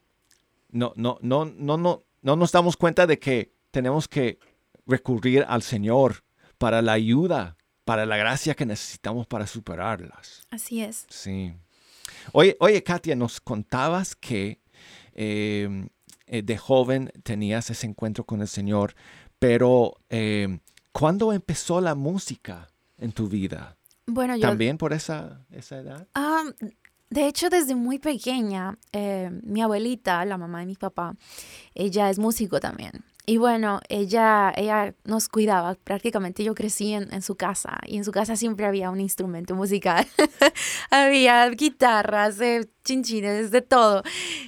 no, 0.70 0.92
no, 0.94 1.18
no, 1.20 1.46
no, 1.46 1.76
no, 1.76 2.04
no 2.22 2.36
nos 2.36 2.52
damos 2.52 2.76
cuenta 2.76 3.08
de 3.08 3.18
que 3.18 3.60
tenemos 3.72 4.06
que 4.06 4.38
recurrir 4.86 5.44
al 5.48 5.62
Señor 5.62 6.22
para 6.58 6.80
la 6.82 6.92
ayuda, 6.92 7.56
para 7.84 8.06
la 8.06 8.16
gracia 8.16 8.54
que 8.54 8.66
necesitamos 8.66 9.26
para 9.26 9.48
superarlas. 9.48 10.46
Así 10.50 10.82
es. 10.82 11.06
Sí. 11.08 11.52
Oye, 12.32 12.56
oye 12.60 12.82
Katia, 12.84 13.16
nos 13.16 13.40
contabas 13.40 14.14
que 14.14 14.60
eh, 15.14 15.88
eh, 16.26 16.42
de 16.42 16.58
joven 16.58 17.10
tenías 17.24 17.70
ese 17.70 17.86
encuentro 17.86 18.24
con 18.24 18.40
el 18.42 18.48
Señor, 18.48 18.94
pero 19.38 19.96
eh, 20.08 20.60
¿cuándo 20.92 21.32
empezó 21.32 21.80
la 21.80 21.94
música 21.94 22.68
en 22.98 23.12
tu 23.12 23.28
vida? 23.28 23.76
Bueno, 24.06 24.36
yo... 24.36 24.42
¿También 24.42 24.78
por 24.78 24.92
esa, 24.92 25.44
esa 25.50 25.78
edad? 25.78 26.08
Ah, 26.14 26.44
de 27.12 27.26
hecho, 27.26 27.50
desde 27.50 27.74
muy 27.74 27.98
pequeña, 27.98 28.78
eh, 28.92 29.30
mi 29.42 29.60
abuelita, 29.60 30.24
la 30.24 30.38
mamá 30.38 30.60
de 30.60 30.66
mi 30.66 30.76
papá, 30.76 31.14
ella 31.74 32.08
es 32.08 32.18
músico 32.18 32.58
también. 32.58 33.04
Y 33.26 33.36
bueno, 33.36 33.80
ella, 33.88 34.52
ella 34.56 34.94
nos 35.04 35.28
cuidaba, 35.28 35.74
prácticamente 35.74 36.42
yo 36.42 36.54
crecí 36.54 36.94
en, 36.94 37.12
en 37.12 37.20
su 37.22 37.36
casa 37.36 37.78
y 37.86 37.98
en 37.98 38.04
su 38.04 38.12
casa 38.12 38.34
siempre 38.34 38.64
había 38.64 38.90
un 38.90 38.98
instrumento 38.98 39.54
musical. 39.54 40.06
había 40.90 41.48
guitarras, 41.50 42.40
eh, 42.40 42.68
chinchines, 42.82 43.50
de 43.50 43.60
todo. 43.60 44.02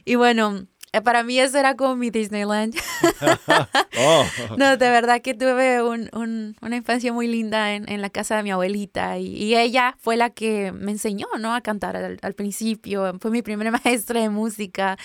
Y 0.06 0.14
bueno, 0.14 0.66
para 1.02 1.22
mí 1.22 1.38
eso 1.38 1.58
era 1.58 1.74
como 1.76 1.96
mi 1.96 2.10
Disneyland. 2.10 2.74
oh. 3.98 4.24
No, 4.56 4.76
de 4.76 4.90
verdad 4.90 5.20
que 5.20 5.34
tuve 5.34 5.82
un, 5.82 6.08
un, 6.12 6.56
una 6.60 6.76
infancia 6.76 7.12
muy 7.12 7.26
linda 7.26 7.74
en, 7.74 7.88
en, 7.88 8.02
la 8.02 8.10
casa 8.10 8.36
de 8.36 8.42
mi 8.42 8.50
abuelita 8.50 9.18
y, 9.18 9.26
y, 9.26 9.56
ella 9.56 9.96
fue 9.98 10.16
la 10.16 10.30
que 10.30 10.72
me 10.72 10.92
enseñó 10.92 11.26
¿no? 11.38 11.54
a 11.54 11.60
cantar 11.60 11.96
al, 11.96 12.18
al, 12.22 12.34
principio. 12.34 13.16
Fue 13.20 13.30
mi 13.30 13.42
primera 13.42 13.70
maestra 13.84 14.20
de 14.20 14.28
música 14.28 14.96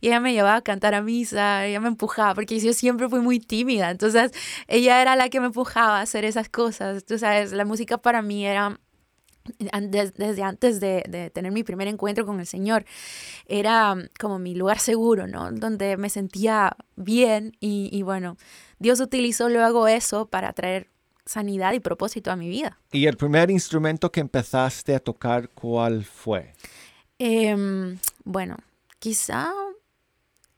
y 0.00 0.08
ella 0.08 0.20
me 0.20 0.32
llevaba 0.32 0.56
a 0.56 0.62
cantar 0.62 0.94
a 0.94 1.02
misa, 1.02 1.66
ella 1.66 1.80
me 1.80 1.88
empujaba 1.88 2.34
porque 2.34 2.58
yo 2.58 2.72
siempre 2.72 3.08
fui 3.08 3.20
muy 3.20 3.40
tímida. 3.40 3.90
Entonces 3.90 4.32
ella 4.68 5.00
era 5.02 5.16
la 5.16 5.28
que 5.28 5.40
me 5.40 5.46
empujaba 5.46 5.98
a 5.98 6.02
hacer 6.02 6.24
esas 6.24 6.48
cosas. 6.48 7.04
Tú 7.04 7.18
sabes, 7.18 7.52
la 7.52 7.64
música 7.64 7.98
para 7.98 8.22
mí 8.22 8.46
era 8.46 8.78
desde 9.58 10.42
antes 10.42 10.80
de, 10.80 11.04
de, 11.08 11.30
tener 11.30 11.52
mi 11.52 11.62
primer 11.62 11.88
encuentro 11.88 12.26
con 12.26 12.40
el 12.40 12.46
Señor, 12.46 12.84
era 13.46 13.94
mm, 13.94 14.08
como 14.18 14.38
mi 14.38 14.54
lugar 14.54 14.78
seguro, 14.78 15.26
¿no? 15.26 15.50
Donde 15.52 15.96
me 15.96 16.10
sentía 16.10 16.76
bien 16.96 17.56
y, 17.60 17.88
y 17.92 18.02
bueno, 18.02 18.36
Dios 18.78 19.00
utilizó 19.00 19.48
luego 19.48 19.88
eso 19.88 20.26
para 20.26 20.52
traer 20.52 20.88
sanidad 21.24 21.72
y 21.72 21.80
propósito 21.80 22.30
a 22.30 22.36
mi 22.36 22.48
vida. 22.48 22.78
¿Y 22.92 23.06
el 23.06 23.16
primer 23.16 23.50
instrumento 23.50 24.10
que 24.10 24.20
empezaste 24.20 24.94
a 24.94 25.00
tocar, 25.00 25.48
cuál 25.50 26.04
fue? 26.04 26.54
Eh, 27.18 27.96
bueno, 28.24 28.56
quizá 28.98 29.52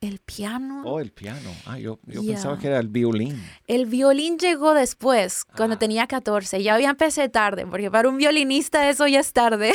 el 0.01 0.21
piano. 0.21 0.83
Oh, 0.85 1.01
el 1.01 1.11
piano. 1.11 1.51
Ah, 1.67 1.79
yo, 1.79 1.99
yo 2.07 2.23
yeah. 2.23 2.35
pensaba 2.35 2.59
que 2.59 2.69
era 2.69 2.79
el 2.79 2.89
violín. 2.89 3.43
El 3.67 3.87
violín 3.87 4.39
llegó 4.39 4.75
después, 4.75 5.45
cuando 5.57 5.77
ah. 5.77 5.79
tenía 5.79 6.07
14. 6.07 6.63
Ya 6.63 6.75
había 6.75 6.91
empecé 6.91 7.29
tarde, 7.29 7.67
porque 7.67 7.91
para 7.91 8.09
un 8.09 8.17
violinista 8.17 8.89
eso 8.89 9.07
ya 9.07 9.21
es 9.21 9.33
tarde. 9.33 9.73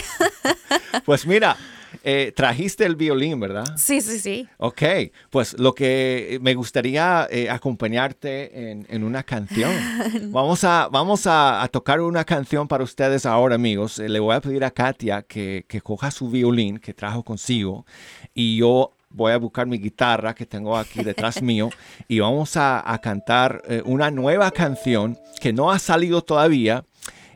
pues 1.06 1.28
mira, 1.28 1.58
eh, 2.04 2.32
trajiste 2.36 2.86
el 2.86 2.96
violín, 2.96 3.40
¿verdad? 3.40 3.66
Sí, 3.78 4.02
sí, 4.02 4.20
sí. 4.20 4.48
Ok, 4.58 4.82
pues 5.30 5.60
lo 5.60 5.74
que 5.74 6.40
me 6.42 6.54
gustaría 6.54 7.28
eh, 7.30 7.50
acompañarte 7.50 8.72
en, 8.72 8.86
en, 8.90 9.04
una 9.04 9.24
canción. 9.24 9.72
vamos 10.32 10.64
a, 10.64 10.88
vamos 10.92 11.28
a, 11.28 11.62
a, 11.62 11.68
tocar 11.68 12.02
una 12.02 12.24
canción 12.24 12.68
para 12.68 12.84
ustedes 12.84 13.26
ahora, 13.26 13.56
amigos. 13.56 14.00
Eh, 14.00 14.10
le 14.10 14.20
voy 14.20 14.36
a 14.36 14.42
pedir 14.42 14.64
a 14.64 14.72
Katia 14.72 15.22
que, 15.22 15.66
que 15.68 15.82
coja 15.82 16.12
su 16.12 16.30
violín 16.30 16.78
que 16.78 16.94
trajo 16.94 17.24
consigo 17.24 17.86
y 18.34 18.58
yo 18.58 18.92
voy 19.14 19.32
a 19.32 19.38
buscar 19.38 19.68
mi 19.68 19.78
guitarra 19.78 20.34
que 20.34 20.46
tengo 20.46 20.76
aquí 20.76 21.04
detrás 21.04 21.42
mío 21.42 21.70
y 22.08 22.20
vamos 22.20 22.58
a, 22.58 22.92
a 22.92 23.00
cantar 23.00 23.62
eh, 23.68 23.82
una 23.86 24.12
nueva 24.12 24.52
canción 24.52 25.18
que 25.40 25.54
no 25.54 25.72
ha 25.72 25.80
salido 25.80 26.24
todavía, 26.24 26.86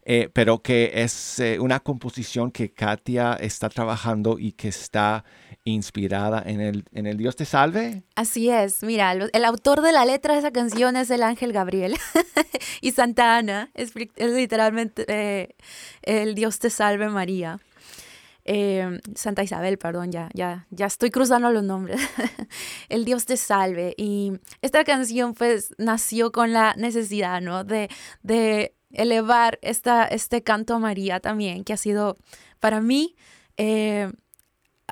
eh, 0.03 0.29
pero 0.33 0.61
que 0.61 0.91
es 0.95 1.39
eh, 1.39 1.59
una 1.59 1.79
composición 1.79 2.51
que 2.51 2.73
Katia 2.73 3.33
está 3.33 3.69
trabajando 3.69 4.39
y 4.39 4.53
que 4.53 4.69
está 4.69 5.23
inspirada 5.65 6.41
en 6.45 6.61
el, 6.61 6.85
en 6.93 7.07
el 7.07 7.17
Dios 7.17 7.35
te 7.35 7.45
salve. 7.45 8.03
Así 8.15 8.49
es, 8.49 8.83
mira, 8.83 9.11
el 9.11 9.45
autor 9.45 9.81
de 9.81 9.91
la 9.91 10.05
letra 10.05 10.33
de 10.33 10.39
esa 10.39 10.51
canción 10.51 10.95
es 10.95 11.11
el 11.11 11.23
ángel 11.23 11.51
Gabriel 11.51 11.97
y 12.81 12.93
Santa 12.93 13.37
Ana 13.37 13.69
es, 13.73 13.91
es 14.15 14.31
literalmente 14.31 15.55
el 16.03 16.35
Dios 16.35 16.59
te 16.59 16.69
salve 16.69 17.09
María. 17.09 17.59
Eh, 18.49 19.01
Santa 19.13 19.43
Isabel, 19.43 19.77
perdón, 19.77 20.11
ya, 20.11 20.29
ya, 20.33 20.67
ya 20.71 20.85
estoy 20.85 21.11
cruzando 21.11 21.51
los 21.51 21.63
nombres. 21.63 21.99
el 22.89 23.03
Dios 23.03 23.25
te 23.25 23.35
salve. 23.35 23.93
Y 23.97 24.39
esta 24.61 24.85
canción 24.85 25.33
pues 25.33 25.75
nació 25.77 26.31
con 26.31 26.53
la 26.53 26.73
necesidad, 26.75 27.41
¿no? 27.41 27.65
De, 27.65 27.89
de 28.23 28.73
elevar 28.91 29.59
esta, 29.61 30.05
este 30.05 30.43
canto 30.43 30.75
a 30.75 30.79
María 30.79 31.19
también, 31.19 31.65
que 31.65 31.73
ha 31.73 31.77
sido 31.77 32.15
para 32.59 32.79
mí 32.79 33.15
eh, 33.57 34.11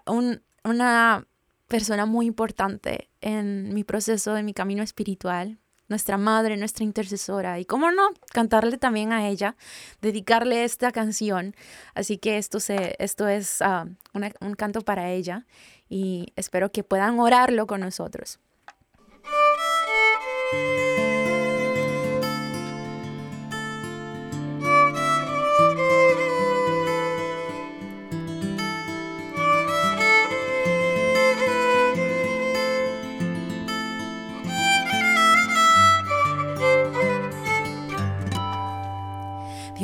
un, 0.06 0.42
una 0.66 1.26
persona 1.68 2.06
muy 2.06 2.26
importante 2.26 3.10
en 3.22 3.74
mi 3.74 3.84
proceso, 3.84 4.36
en 4.38 4.46
mi 4.46 4.54
camino 4.54 4.84
espiritual, 4.84 5.60
nuestra 5.88 6.18
madre, 6.18 6.58
nuestra 6.58 6.84
intercesora. 6.84 7.60
Y 7.60 7.66
cómo 7.66 7.92
no, 7.92 8.10
cantarle 8.32 8.78
también 8.78 9.14
a 9.14 9.28
ella, 9.28 9.56
dedicarle 10.02 10.64
esta 10.64 10.92
canción. 10.92 11.56
Así 11.94 12.18
que 12.18 12.38
esto, 12.38 12.60
se, 12.60 12.96
esto 13.00 13.28
es 13.28 13.62
una, 14.14 14.32
un 14.42 14.54
canto 14.56 14.82
para 14.82 15.12
ella 15.12 15.46
y 15.90 16.34
espero 16.36 16.72
que 16.72 16.84
puedan 16.84 17.20
orarlo 17.20 17.68
con 17.68 17.82
nosotros. 17.82 18.40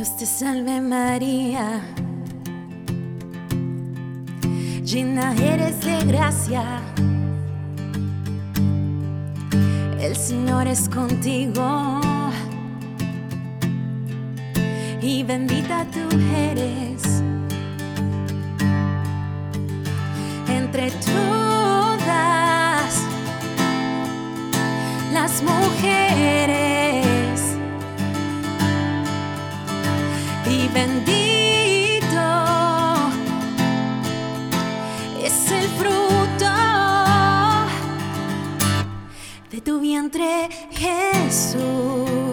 Dios 0.01 0.17
te 0.17 0.25
salve 0.25 0.81
María, 0.81 1.79
llena 4.83 5.35
eres 5.35 5.79
de 5.81 6.03
gracia, 6.05 6.81
el 9.99 10.15
Señor 10.15 10.67
es 10.67 10.89
contigo. 10.89 12.01
Y 15.03 15.21
bendita 15.21 15.85
tú 15.93 16.17
eres. 16.35 17.21
Entre 20.47 20.89
todas 20.89 22.09
las 25.13 25.43
mujeres. 25.43 27.10
Bendito 30.73 32.21
es 35.21 35.51
el 35.51 35.67
fruto 35.77 36.55
de 39.51 39.61
tu 39.61 39.79
vientre, 39.79 40.49
Jesús. 40.71 42.30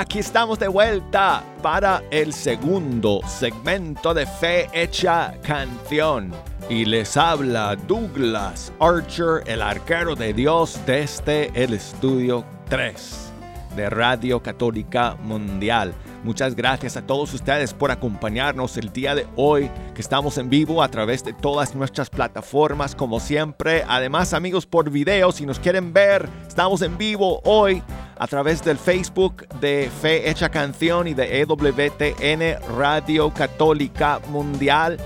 Aquí 0.00 0.20
estamos 0.20 0.58
de 0.58 0.66
vuelta 0.66 1.44
para 1.62 2.02
el 2.10 2.32
segundo 2.32 3.20
segmento 3.26 4.14
de 4.14 4.24
Fe 4.24 4.66
Hecha 4.72 5.34
Canción. 5.42 6.32
Y 6.70 6.86
les 6.86 7.18
habla 7.18 7.76
Douglas 7.76 8.72
Archer, 8.80 9.42
el 9.44 9.60
arquero 9.60 10.16
de 10.16 10.32
Dios 10.32 10.80
desde 10.86 11.50
el 11.54 11.74
estudio 11.74 12.46
3 12.70 13.30
de 13.76 13.90
Radio 13.90 14.42
Católica 14.42 15.16
Mundial. 15.22 15.92
Muchas 16.24 16.54
gracias 16.54 16.96
a 16.96 17.02
todos 17.06 17.34
ustedes 17.34 17.74
por 17.74 17.90
acompañarnos 17.90 18.78
el 18.78 18.92
día 18.92 19.14
de 19.14 19.26
hoy, 19.36 19.70
que 19.94 20.00
estamos 20.00 20.38
en 20.38 20.48
vivo 20.48 20.82
a 20.82 20.90
través 20.90 21.22
de 21.24 21.34
todas 21.34 21.74
nuestras 21.74 22.08
plataformas, 22.08 22.94
como 22.94 23.20
siempre. 23.20 23.84
Además, 23.86 24.32
amigos, 24.32 24.64
por 24.64 24.90
video, 24.90 25.30
si 25.30 25.44
nos 25.44 25.58
quieren 25.58 25.92
ver, 25.92 26.26
estamos 26.48 26.80
en 26.80 26.96
vivo 26.96 27.42
hoy 27.44 27.82
a 28.20 28.26
través 28.26 28.62
del 28.62 28.76
Facebook 28.76 29.48
de 29.60 29.90
Fe 30.02 30.28
Hecha 30.28 30.50
Canción 30.50 31.08
y 31.08 31.14
de 31.14 31.40
EWTN 31.40 32.76
Radio 32.76 33.32
Católica 33.32 34.20
Mundial 34.28 34.98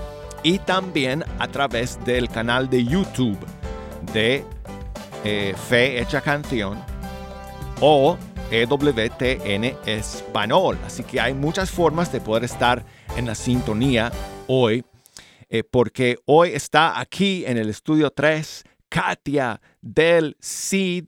y 0.43 0.59
también 0.59 1.23
a 1.39 1.47
través 1.47 1.97
del 2.03 2.27
canal 2.27 2.69
de 2.69 2.83
YouTube 2.83 3.39
de 4.11 4.43
eh, 5.23 5.55
Fe 5.69 6.01
Hecha 6.01 6.19
Canción 6.19 6.77
o 7.79 8.17
EWTN 8.51 9.77
Español. 9.85 10.77
Así 10.85 11.03
que 11.03 11.21
hay 11.21 11.33
muchas 11.33 11.71
formas 11.71 12.11
de 12.11 12.19
poder 12.19 12.43
estar 12.43 12.83
en 13.15 13.27
la 13.27 13.35
sintonía 13.35 14.11
hoy, 14.47 14.83
eh, 15.49 15.63
porque 15.63 16.17
hoy 16.25 16.49
está 16.49 16.99
aquí 16.99 17.45
en 17.45 17.57
el 17.57 17.69
estudio 17.69 18.11
3 18.11 18.65
Katia 18.89 19.61
del 19.81 20.35
CID, 20.41 21.07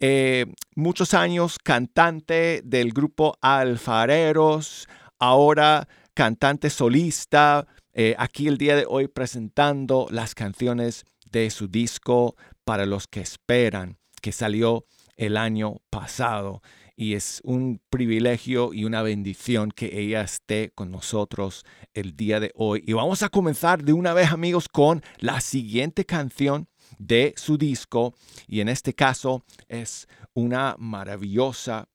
eh, 0.00 0.46
muchos 0.74 1.14
años 1.14 1.58
cantante 1.58 2.60
del 2.64 2.92
grupo 2.92 3.36
Alfareros, 3.40 4.88
ahora 5.18 5.88
cantante 6.14 6.70
solista, 6.70 7.66
eh, 7.92 8.14
aquí 8.18 8.46
el 8.46 8.58
día 8.58 8.76
de 8.76 8.84
hoy 8.86 9.08
presentando 9.08 10.06
las 10.10 10.34
canciones 10.34 11.04
de 11.30 11.50
su 11.50 11.68
disco 11.68 12.36
Para 12.64 12.84
los 12.84 13.06
que 13.06 13.20
esperan, 13.20 13.96
que 14.20 14.32
salió 14.32 14.84
el 15.16 15.36
año 15.36 15.76
pasado. 15.88 16.62
Y 16.96 17.14
es 17.14 17.40
un 17.44 17.80
privilegio 17.90 18.74
y 18.74 18.84
una 18.84 19.02
bendición 19.02 19.70
que 19.70 20.00
ella 20.00 20.22
esté 20.22 20.72
con 20.74 20.90
nosotros 20.90 21.64
el 21.94 22.16
día 22.16 22.40
de 22.40 22.50
hoy. 22.54 22.82
Y 22.86 22.94
vamos 22.94 23.22
a 23.22 23.28
comenzar 23.28 23.84
de 23.84 23.92
una 23.92 24.14
vez 24.14 24.32
amigos 24.32 24.68
con 24.68 25.02
la 25.18 25.40
siguiente 25.40 26.04
canción 26.04 26.68
de 26.98 27.34
su 27.36 27.58
disco. 27.58 28.14
Y 28.46 28.60
en 28.60 28.68
este 28.68 28.94
caso 28.94 29.44
es 29.68 30.08
una 30.34 30.76
maravillosa 30.78 31.88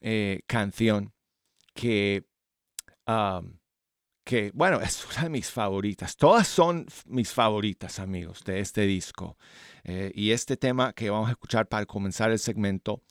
eh, 0.00 0.40
canción 0.46 1.12
que, 1.74 2.24
que, 4.24 4.50
bueno, 4.54 4.80
es 4.80 5.06
una 5.06 5.24
de 5.24 5.30
mis 5.30 5.50
favoritas. 5.50 6.16
Todas 6.16 6.48
son 6.48 6.86
mis 7.06 7.32
favoritas 7.32 7.98
amigos 7.98 8.44
de 8.44 8.60
este 8.60 8.82
disco. 8.82 9.36
Eh, 9.84 10.12
y 10.14 10.32
este 10.32 10.56
tema 10.56 10.92
que 10.92 11.10
vamos 11.10 11.28
a 11.28 11.32
escuchar 11.32 11.68
para 11.68 11.86
comenzar 11.86 12.30
el 12.30 12.38
segmento 12.38 13.02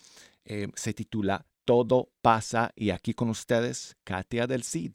eh, 0.46 0.68
se 0.76 0.94
titula 0.94 1.46
Todo 1.66 2.12
pasa 2.22 2.72
y 2.76 2.92
aquí 2.92 3.14
con 3.14 3.30
ustedes, 3.30 3.98
Katia 4.04 4.46
del 4.46 4.64
Cid. 4.64 4.94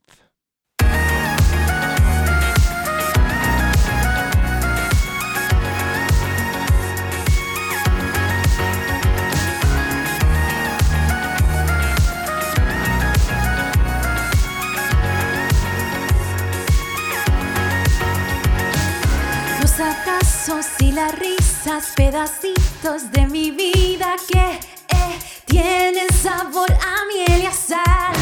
Y 20.80 20.90
las 20.90 21.16
risas, 21.16 21.92
pedacitos 21.94 23.12
de 23.12 23.24
mi 23.28 23.52
vida 23.52 24.16
que 24.26 24.58
eh, 24.88 25.18
tienen 25.44 26.08
sabor 26.12 26.68
a 26.72 27.06
miel 27.06 27.42
y 27.42 27.46
a 27.46 27.52
sal. 27.52 28.12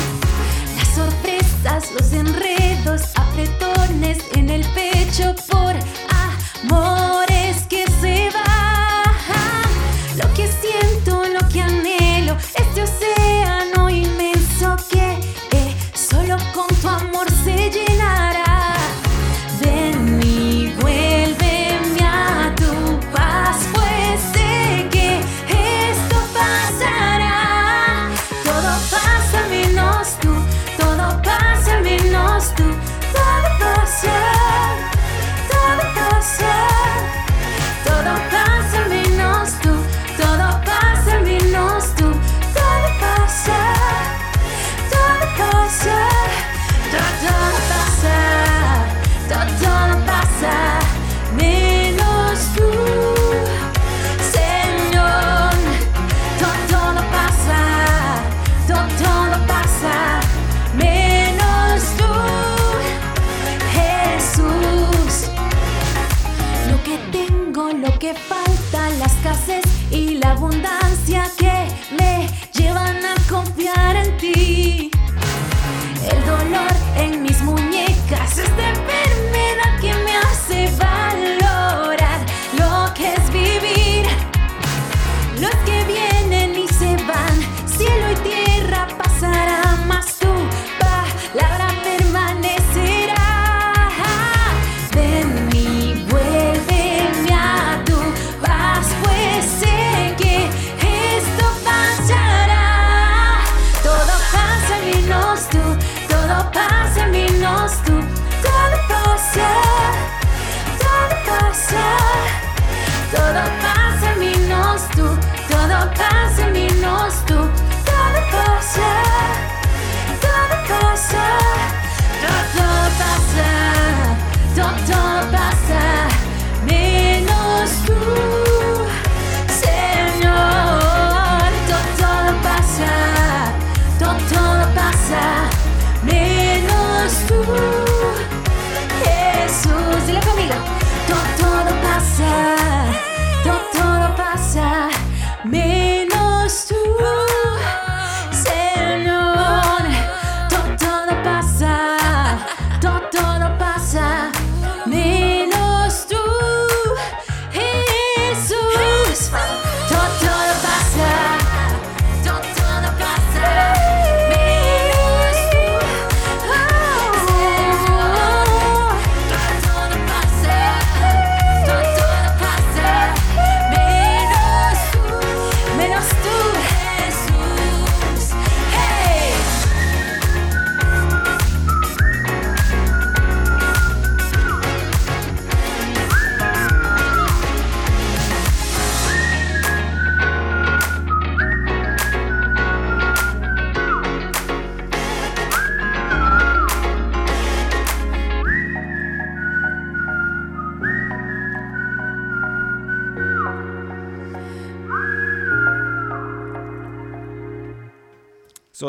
Las 0.77 0.89
sorpresas, 0.95 1.91
los 1.93 2.13
enredos, 2.13 3.01
apretones 3.15 4.19
en 4.35 4.51
el 4.51 4.63
pecho 4.73 5.35
por 5.51 5.75
amores 6.65 7.38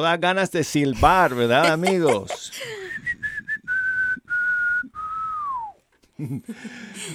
da 0.10 0.18
ganas 0.18 0.52
de 0.52 0.64
silbar, 0.64 1.36
¿verdad, 1.36 1.72
amigos? 1.72 2.52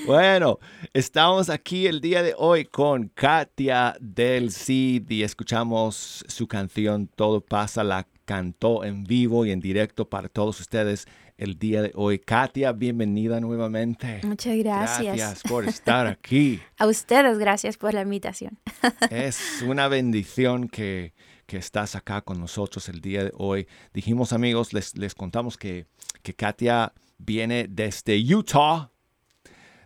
Bueno, 0.07 0.59
estamos 0.95 1.51
aquí 1.51 1.86
el 1.86 2.01
día 2.01 2.22
de 2.22 2.34
hoy 2.38 2.64
con 2.64 3.09
Katia 3.09 3.95
del 4.01 4.51
Cid 4.51 5.11
y 5.11 5.22
escuchamos 5.22 6.24
su 6.26 6.49
canción 6.49 7.07
Todo 7.14 7.42
pasa, 7.42 7.84
la 7.84 8.07
cantó 8.24 8.82
en 8.82 9.05
vivo 9.05 9.45
y 9.45 9.51
en 9.51 9.61
directo 9.61 10.09
para 10.09 10.30
todos 10.30 10.59
ustedes 10.59 11.07
el 11.36 11.59
día 11.59 11.82
de 11.82 11.92
hoy. 11.95 12.18
Katia, 12.18 12.72
bienvenida 12.72 13.40
nuevamente. 13.40 14.20
Muchas 14.22 14.57
gracias. 14.57 15.16
Gracias 15.16 15.42
por 15.42 15.66
estar 15.66 16.07
aquí. 16.07 16.62
A 16.78 16.86
ustedes, 16.86 17.38
gracias 17.38 17.76
por 17.76 17.92
la 17.92 18.01
invitación. 18.01 18.59
Es 19.11 19.62
una 19.66 19.88
bendición 19.88 20.68
que, 20.68 21.12
que 21.47 21.57
estás 21.59 21.95
acá 21.97 22.20
con 22.22 22.40
nosotros 22.40 22.88
el 22.88 23.01
día 23.01 23.24
de 23.24 23.32
hoy. 23.36 23.66
Dijimos 23.92 24.32
amigos, 24.32 24.72
les, 24.72 24.97
les 24.97 25.14
contamos 25.14 25.57
que, 25.57 25.86
que 26.22 26.34
Katia 26.34 26.92
viene 27.18 27.66
desde 27.68 28.18
Utah, 28.34 28.90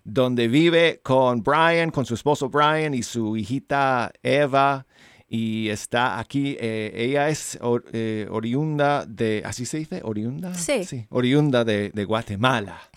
donde 0.04 0.48
vive 0.48 1.00
con 1.02 1.42
Brian, 1.42 1.90
con 1.90 2.06
su 2.06 2.14
esposo 2.14 2.48
Brian 2.48 2.94
y 2.94 3.02
su 3.02 3.36
hijita 3.36 4.12
Eva. 4.22 4.86
Y 5.30 5.68
está 5.68 6.18
aquí, 6.18 6.56
eh, 6.58 6.90
ella 6.94 7.28
es 7.28 7.58
or- 7.60 7.84
eh, 7.92 8.26
oriunda 8.30 9.04
de, 9.04 9.42
¿así 9.44 9.66
se 9.66 9.76
dice? 9.76 10.00
¿Oriunda? 10.02 10.54
Sí. 10.54 11.04
oriunda 11.10 11.64
de, 11.64 11.90
de 11.90 12.04
Guatemala. 12.04 12.80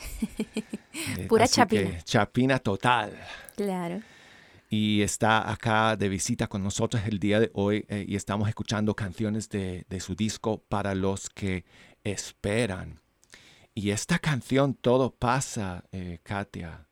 Eh, 1.17 1.25
Pura 1.27 1.45
así 1.45 1.55
chapina. 1.55 1.97
chapina 2.03 2.59
total 2.59 3.13
Claro. 3.55 4.01
Y 4.73 5.01
está 5.01 5.51
acá 5.51 5.97
de 5.97 6.07
visita 6.07 6.47
con 6.47 6.63
nosotros 6.63 7.03
el 7.05 7.19
día 7.19 7.41
de 7.41 7.51
hoy 7.53 7.85
eh, 7.89 8.05
y 8.07 8.15
estamos 8.15 8.47
escuchando 8.47 8.95
canciones 8.95 9.49
de, 9.49 9.85
de 9.89 9.99
su 9.99 10.15
disco 10.15 10.63
para 10.69 10.95
los 10.95 11.29
que 11.29 11.65
esperan. 12.05 13.01
Y 13.75 13.89
esta 13.89 14.17
canción 14.17 14.73
Todo 14.73 15.13
pasa, 15.13 15.83
eh, 15.91 16.19
Katia. 16.23 16.87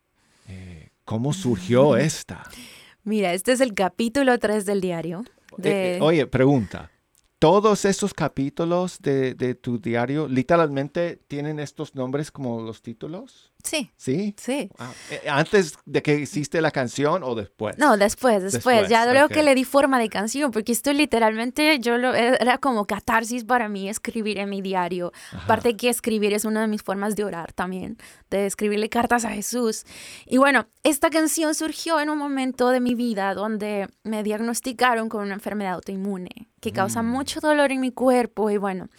eh, 0.49 0.89
¿Cómo 1.05 1.31
surgió 1.31 1.95
esta? 1.95 2.43
Mira, 3.05 3.33
este 3.33 3.53
es 3.53 3.61
el 3.61 3.73
capítulo 3.73 4.37
3 4.37 4.65
del 4.65 4.81
diario. 4.81 5.23
De... 5.57 5.99
oye, 6.01 6.27
pregunta. 6.27 6.91
¿Todos 7.39 7.85
esos 7.85 8.13
capítulos 8.13 8.99
de, 8.99 9.35
de 9.35 9.55
tu 9.55 9.79
diario 9.79 10.27
literalmente 10.27 11.15
tienen 11.29 11.61
estos 11.61 11.95
nombres 11.95 12.29
como 12.29 12.61
los 12.61 12.81
títulos? 12.81 13.48
Sí, 13.61 13.91
¿Sí? 13.97 14.33
sí. 14.37 14.69
Ah, 14.79 14.91
eh, 15.11 15.29
¿Antes 15.29 15.73
de 15.85 16.01
que 16.01 16.15
hiciste 16.15 16.61
la 16.61 16.71
canción 16.71 17.23
o 17.23 17.35
después? 17.35 17.77
No, 17.77 17.97
después, 17.97 18.41
después. 18.41 18.53
Después, 18.53 18.89
ya 18.89 19.05
luego 19.11 19.25
ok. 19.25 19.33
que 19.33 19.43
le 19.43 19.53
di 19.53 19.65
forma 19.65 19.99
de 19.99 20.07
canción, 20.07 20.51
porque 20.51 20.71
esto 20.71 20.93
literalmente 20.93 21.77
yo 21.79 21.97
lo 21.97 22.13
era 22.13 22.57
como 22.57 22.85
catarsis 22.85 23.43
para 23.43 23.67
mí 23.67 23.89
escribir 23.89 24.37
en 24.37 24.49
mi 24.49 24.61
diario. 24.61 25.11
Aparte 25.33 25.75
que 25.75 25.89
escribir 25.89 26.33
es 26.33 26.45
una 26.45 26.61
de 26.61 26.67
mis 26.67 26.83
formas 26.83 27.17
de 27.17 27.25
orar 27.25 27.51
también, 27.51 27.97
de 28.29 28.45
escribirle 28.45 28.87
cartas 28.87 29.25
a 29.25 29.29
Jesús. 29.31 29.85
Y 30.25 30.37
bueno, 30.37 30.67
esta 30.83 31.09
canción 31.09 31.53
surgió 31.53 31.99
en 31.99 32.09
un 32.09 32.17
momento 32.17 32.69
de 32.69 32.79
mi 32.79 32.95
vida 32.95 33.33
donde 33.33 33.89
me 34.03 34.23
diagnosticaron 34.23 35.09
con 35.09 35.23
una 35.23 35.33
enfermedad 35.33 35.73
autoinmune 35.73 36.49
que 36.61 36.71
causa 36.71 37.03
mucho 37.03 37.39
dolor 37.39 37.71
en 37.71 37.81
mi 37.81 37.91
cuerpo 37.91 38.49
y 38.49 38.57
bueno, 38.57 38.89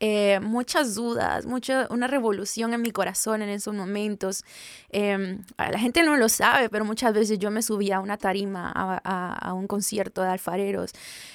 eh, 0.00 0.40
muchas 0.40 0.94
dudas, 0.94 1.44
mucha, 1.46 1.86
una 1.90 2.06
revolución 2.06 2.72
en 2.74 2.80
mi 2.82 2.90
corazón 2.90 3.42
en 3.42 3.50
esos 3.50 3.74
momentos. 3.74 4.44
Eh, 4.88 5.38
la 5.58 5.78
gente 5.78 6.02
no 6.02 6.16
lo 6.16 6.28
sabe, 6.28 6.68
pero 6.70 6.84
muchas 6.84 7.12
veces 7.12 7.38
yo 7.38 7.50
me 7.50 7.60
subía 7.62 7.98
a 7.98 8.00
una 8.00 8.16
tarima, 8.16 8.72
a, 8.74 9.00
a- 9.04 9.34
a 9.34 9.52
un 9.52 9.66
concierto 9.66 10.22
de 10.22 10.28
alfareros, 10.30 10.92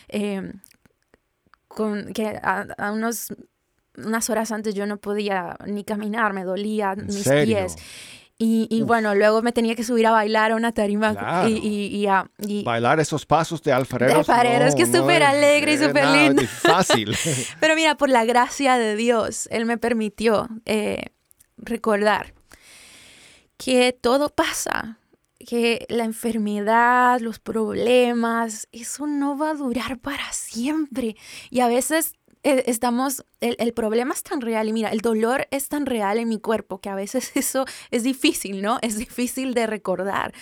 eh, 0.09 0.51
con, 1.67 2.13
que 2.13 2.27
a, 2.41 2.65
a 2.77 2.91
unos, 2.91 3.27
unas 3.97 4.29
horas 4.29 4.51
antes 4.51 4.73
yo 4.75 4.85
no 4.85 4.97
podía 4.97 5.57
ni 5.65 5.83
caminar, 5.83 6.33
me 6.33 6.43
dolía 6.43 6.93
¿En 6.97 7.05
mis 7.07 7.23
serio? 7.23 7.57
pies. 7.57 7.75
Y, 8.37 8.67
y 8.69 8.81
bueno, 8.81 9.15
luego 9.15 9.41
me 9.41 9.53
tenía 9.53 9.75
que 9.75 9.83
subir 9.85 10.05
a 10.07 10.11
bailar 10.11 10.51
a 10.51 10.55
una 10.57 10.73
tarima 10.73 11.13
Claro. 11.15 11.47
y, 11.47 11.53
y, 11.53 11.85
y, 11.95 12.07
a- 12.07 12.29
Bailar 12.65 12.99
esos 12.99 13.25
pasos 13.25 13.63
de 13.63 13.71
alfareros. 13.71 14.13
De 14.13 14.19
alfareros, 14.33 14.71
no, 14.71 14.75
que 14.75 14.83
es 14.83 14.89
no 14.89 14.99
súper 14.99 15.23
alegre 15.23 15.73
y 15.75 15.77
súper 15.77 16.05
lindo. 16.07 16.41
Fácil. 16.45 17.15
Pero 17.61 17.75
mira, 17.75 17.95
por 17.95 18.09
la 18.09 18.25
gracia 18.25 18.77
de 18.77 18.97
Dios, 18.97 19.47
Él 19.51 19.65
me 19.65 19.77
permitió 19.77 20.49
eh, 20.65 21.05
recordar 21.57 22.33
que 23.57 23.93
todo 23.93 24.27
pasa, 24.29 24.99
que 25.39 25.85
la 25.89 26.03
enfermedad, 26.03 27.21
los 27.21 27.39
problemas, 27.39 28.67
eso 28.73 29.07
no 29.07 29.37
va 29.37 29.51
a 29.51 29.53
durar 29.53 29.97
para 29.97 30.33
siempre. 30.33 31.15
Y 31.49 31.61
a 31.61 31.67
veces 31.67 32.13
estamos, 32.45 33.25
el, 33.41 33.55
el 33.59 33.73
problema 33.73 34.13
es 34.13 34.23
tan 34.23 34.41
real 34.41 34.69
y 34.69 34.73
mira, 34.73 34.89
el 34.89 35.01
dolor 35.01 35.47
es 35.51 35.67
tan 35.67 35.85
real 35.85 36.19
en 36.19 36.29
mi 36.29 36.39
cuerpo 36.39 36.79
que 36.79 36.89
a 36.89 36.95
veces 36.95 37.31
eso 37.35 37.65
es 37.91 38.03
difícil, 38.03 38.61
¿no? 38.61 38.77
Es 38.81 38.97
difícil 38.97 39.53
de 39.53 39.67
recordar. 39.67 40.33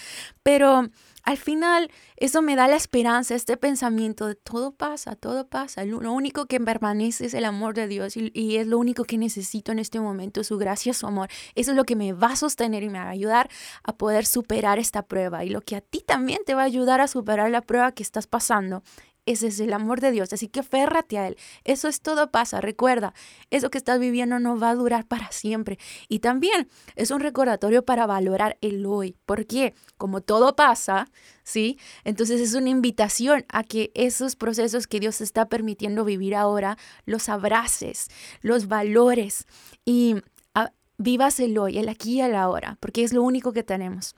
Pero 0.43 0.89
al 1.23 1.37
final 1.37 1.89
eso 2.17 2.41
me 2.41 2.57
da 2.57 2.67
la 2.67 2.75
esperanza, 2.75 3.33
este 3.33 3.55
pensamiento 3.55 4.27
de 4.27 4.35
todo 4.35 4.73
pasa, 4.73 5.15
todo 5.15 5.47
pasa. 5.47 5.85
Lo, 5.85 6.11
único 6.11 6.47
que 6.47 6.59
permanece 6.59 7.25
es 7.25 7.33
el 7.33 7.45
amor 7.45 7.73
de 7.75 7.87
Dios 7.87 8.17
y, 8.17 8.29
y, 8.33 8.57
es 8.57 8.67
lo 8.67 8.77
único 8.77 9.05
que 9.05 9.17
necesito 9.17 9.71
en 9.71 9.79
este 9.79 10.01
momento, 10.01 10.43
su 10.43 10.57
gracia, 10.57 10.93
su 10.93 11.07
amor. 11.07 11.29
Eso 11.55 11.71
es 11.71 11.77
lo 11.77 11.85
que 11.85 11.95
me 11.95 12.11
va 12.11 12.33
a 12.33 12.35
sostener 12.35 12.83
y 12.83 12.89
me 12.89 12.99
va 12.99 13.05
a 13.05 13.09
ayudar 13.09 13.49
a 13.83 13.95
poder 13.95 14.25
superar 14.25 14.79
esta 14.79 15.03
prueba 15.03 15.45
y 15.45 15.49
lo 15.49 15.61
que 15.61 15.77
a 15.77 15.81
ti 15.81 16.03
también 16.05 16.39
te 16.45 16.55
va 16.55 16.63
a 16.63 16.65
ayudar 16.65 16.99
a 16.99 17.07
superar 17.07 17.49
la 17.49 17.61
prueba 17.61 17.93
que 17.93 18.03
estás 18.03 18.27
pasando 18.27 18.83
ese 19.26 19.47
es 19.47 19.59
el 19.59 19.71
amor 19.71 20.01
de 20.01 20.11
Dios, 20.11 20.34
así 20.34 20.47
que 20.49 20.63
férrate 20.63 21.17
a 21.17 21.28
Él. 21.28 21.38
Eso 21.63 21.88
es 21.88 22.01
todo 22.01 22.30
pasa. 22.30 22.59
Recuerda, 22.59 23.13
eso 23.51 23.69
que 23.69 23.78
estás 23.78 23.99
viviendo 23.99 24.39
no 24.39 24.59
va 24.59 24.71
a 24.71 24.76
durar 24.76 25.05
para 25.05 25.32
siempre. 25.32 25.80
Y 26.09 26.19
también 26.19 26.67
es 26.95 27.09
un 27.09 27.21
recordatorio 27.21 27.86
para 27.86 28.05
valorar 28.05 28.57
el 28.61 28.86
hoy. 28.86 29.15
Porque 29.26 29.74
como 29.97 30.21
todo 30.21 30.55
pasa, 30.55 31.09
¿sí? 31.43 31.80
Entonces 32.03 32.41
es 32.41 32.53
una 32.53 32.69
invitación 32.69 33.45
a 33.47 33.63
que 33.63 33.91
esos 33.93 34.36
procesos 34.36 34.88
que 34.88 34.99
Dios 34.99 35.21
está 35.21 35.47
permitiendo 35.47 36.03
vivir 36.03 36.36
ahora, 36.36 36.78
los 37.05 37.30
abraces, 37.30 38.09
los 38.41 38.67
valores 38.67 39.47
y 39.86 40.15
ah, 40.53 40.71
vivas 40.97 41.39
el 41.39 41.57
hoy, 41.57 41.78
el 41.78 41.88
aquí 41.88 42.15
y 42.15 42.21
el 42.21 42.36
ahora, 42.36 42.78
porque 42.82 43.03
es 43.03 43.13
lo 43.13 43.24
único 43.24 43.53
que 43.53 43.63
tenemos. 43.63 44.15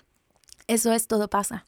Eso 0.67 0.91
es 0.93 1.07
todo 1.07 1.29
pasa. 1.29 1.67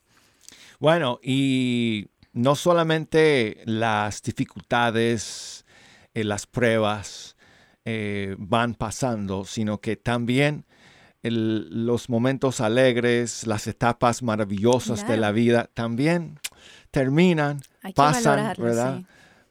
Bueno, 0.80 1.20
y 1.22 2.08
no 2.38 2.56
solamente 2.56 3.62
las 3.66 4.22
dificultades, 4.22 5.66
eh, 6.14 6.24
las 6.24 6.46
pruebas 6.46 7.36
eh, 7.84 8.36
van 8.38 8.76
pasando, 8.76 9.44
sino 9.44 9.80
que 9.82 9.96
también 9.96 10.66
los 11.24 12.10
momentos 12.10 12.62
alegres, 12.62 13.48
las 13.48 13.68
etapas 13.68 14.22
maravillosas 14.24 15.06
de 15.08 15.18
la 15.18 15.32
vida 15.32 15.70
también 15.74 16.40
terminan, 16.92 17.60
pasan, 17.96 18.54
¿verdad? 18.58 19.02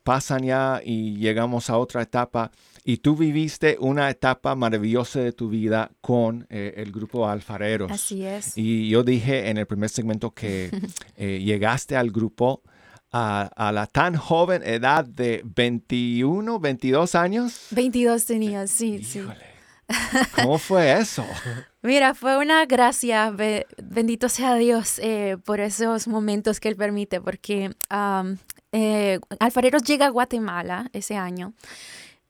Pasan 0.02 0.44
ya 0.44 0.80
y 0.82 1.16
llegamos 1.16 1.68
a 1.68 1.76
otra 1.76 2.00
etapa. 2.00 2.50
Y 2.84 2.98
tú 2.98 3.16
viviste 3.16 3.76
una 3.80 4.08
etapa 4.08 4.54
maravillosa 4.54 5.20
de 5.20 5.32
tu 5.32 5.50
vida 5.50 5.90
con 6.00 6.46
eh, 6.48 6.74
el 6.76 6.92
grupo 6.92 7.28
Alfareros. 7.28 7.90
Así 7.90 8.24
es. 8.24 8.56
Y 8.56 8.88
yo 8.88 9.02
dije 9.02 9.50
en 9.50 9.58
el 9.58 9.66
primer 9.66 9.90
segmento 9.90 10.30
que 10.30 10.70
llegaste 11.18 11.96
al 11.96 12.10
grupo 12.10 12.62
a, 13.12 13.70
la 13.72 13.86
tan 13.86 14.16
joven 14.16 14.62
edad 14.64 15.04
de 15.04 15.42
21, 15.44 16.58
22 16.58 17.14
años. 17.14 17.66
22 17.70 18.24
tenía, 18.26 18.66
sí, 18.66 19.02
sí. 19.02 19.22
¿Cómo 20.34 20.58
fue 20.58 20.98
eso? 20.98 21.24
Mira, 21.82 22.14
fue 22.14 22.38
una 22.38 22.66
gracia, 22.66 23.32
bendito 23.82 24.28
sea 24.28 24.56
Dios 24.56 24.98
eh, 24.98 25.36
por 25.44 25.60
esos 25.60 26.08
momentos 26.08 26.58
que 26.58 26.68
Él 26.68 26.76
permite, 26.76 27.20
porque 27.20 27.74
eh, 28.72 29.20
Alfareros 29.38 29.84
llega 29.84 30.06
a 30.06 30.10
Guatemala 30.10 30.90
ese 30.92 31.16
año 31.16 31.54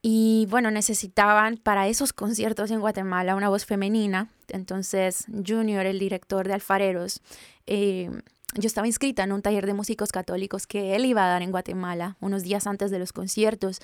y 0.09 0.47
bueno, 0.51 0.71
necesitaban 0.71 1.57
para 1.57 1.89
esos 1.89 2.13
conciertos 2.13 2.71
en 2.71 2.79
Guatemala 2.79 3.35
una 3.35 3.49
voz 3.49 3.65
femenina. 3.65 4.29
Entonces, 4.49 5.25
Junior, 5.45 5.85
el 5.85 5.99
director 5.99 6.47
de 6.47 6.55
Alfareros, 6.55 7.23
eh, 7.67 8.11
yo 8.55 8.67
estaba 8.67 8.87
inscrita 8.87 9.25
en 9.25 9.33
un 9.33 9.43
taller 9.43 9.67
de 9.67 9.75
músicos 9.75 10.13
católicos 10.13 10.67
que 10.67 10.95
él 10.95 11.05
iba 11.05 11.25
a 11.25 11.29
dar 11.29 11.43
en 11.43 11.51
Guatemala 11.51 12.17
unos 12.21 12.43
días 12.43 12.67
antes 12.67 12.91
de 12.91 12.99
los 12.99 13.13
conciertos. 13.13 13.81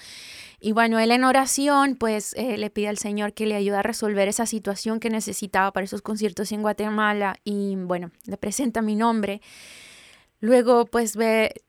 Y 0.60 0.72
bueno, 0.72 0.98
él 0.98 1.10
en 1.10 1.24
oración 1.24 1.96
pues 1.96 2.34
eh, 2.34 2.56
le 2.56 2.70
pide 2.70 2.88
al 2.88 2.98
Señor 2.98 3.34
que 3.34 3.46
le 3.46 3.54
ayude 3.54 3.76
a 3.76 3.82
resolver 3.82 4.28
esa 4.28 4.46
situación 4.46 5.00
que 5.00 5.10
necesitaba 5.10 5.72
para 5.72 5.84
esos 5.84 6.02
conciertos 6.02 6.52
en 6.52 6.62
Guatemala 6.62 7.36
y 7.44 7.76
bueno, 7.76 8.10
le 8.24 8.36
presenta 8.36 8.82
mi 8.82 8.94
nombre. 8.94 9.40
Luego 10.40 10.86
pues 10.86 11.16
ve 11.16 11.62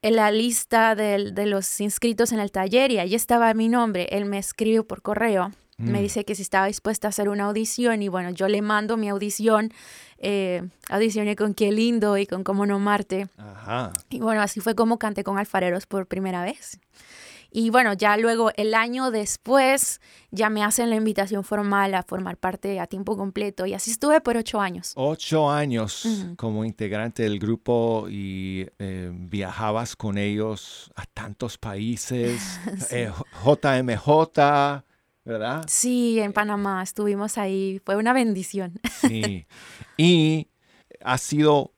en 0.00 0.16
la 0.16 0.32
lista 0.32 0.94
de, 0.94 1.30
de 1.32 1.46
los 1.46 1.80
inscritos 1.80 2.32
en 2.32 2.40
el 2.40 2.50
taller 2.50 2.90
y 2.90 2.98
ahí 2.98 3.14
estaba 3.14 3.54
mi 3.54 3.68
nombre. 3.68 4.08
Él 4.10 4.24
me 4.24 4.38
escribe 4.38 4.82
por 4.82 5.02
correo 5.02 5.52
me 5.78 5.98
mm. 5.98 6.02
dice 6.02 6.24
que 6.24 6.34
si 6.34 6.42
estaba 6.42 6.66
dispuesta 6.66 7.08
a 7.08 7.10
hacer 7.10 7.28
una 7.28 7.44
audición 7.44 8.02
y 8.02 8.08
bueno, 8.08 8.30
yo 8.30 8.48
le 8.48 8.62
mando 8.62 8.96
mi 8.96 9.08
audición, 9.08 9.72
eh, 10.18 10.62
audicioné 10.88 11.34
con 11.36 11.54
Qué 11.54 11.72
Lindo 11.72 12.16
y 12.18 12.26
con 12.26 12.44
Cómo 12.44 12.66
No 12.66 12.78
Marte. 12.78 13.28
Ajá. 13.36 13.92
Y 14.10 14.20
bueno, 14.20 14.42
así 14.42 14.60
fue 14.60 14.74
como 14.74 14.98
canté 14.98 15.24
con 15.24 15.38
Alfareros 15.38 15.86
por 15.86 16.06
primera 16.06 16.44
vez. 16.44 16.78
Y 17.54 17.68
bueno, 17.68 17.92
ya 17.92 18.16
luego 18.16 18.50
el 18.56 18.72
año 18.72 19.10
después 19.10 20.00
ya 20.30 20.48
me 20.48 20.64
hacen 20.64 20.88
la 20.88 20.96
invitación 20.96 21.44
formal 21.44 21.94
a 21.94 22.02
formar 22.02 22.38
parte 22.38 22.80
a 22.80 22.86
tiempo 22.86 23.14
completo 23.14 23.66
y 23.66 23.74
así 23.74 23.90
estuve 23.90 24.22
por 24.22 24.38
ocho 24.38 24.58
años. 24.58 24.92
Ocho 24.96 25.50
años 25.50 26.06
como 26.36 26.64
integrante 26.64 27.24
del 27.24 27.38
grupo 27.38 28.06
y 28.08 28.66
eh, 28.78 29.10
viajabas 29.12 29.96
con 29.96 30.16
ellos 30.16 30.90
a 30.96 31.04
tantos 31.04 31.58
países, 31.58 32.58
JMJ, 33.44 34.10
eh, 34.30 34.82
¿verdad? 35.24 35.64
Sí, 35.68 36.18
en 36.20 36.32
Panamá 36.32 36.82
estuvimos 36.82 37.38
ahí, 37.38 37.80
fue 37.84 37.96
una 37.96 38.12
bendición. 38.12 38.80
Sí, 39.02 39.46
y 39.96 40.48
ha 41.00 41.18
sido 41.18 41.74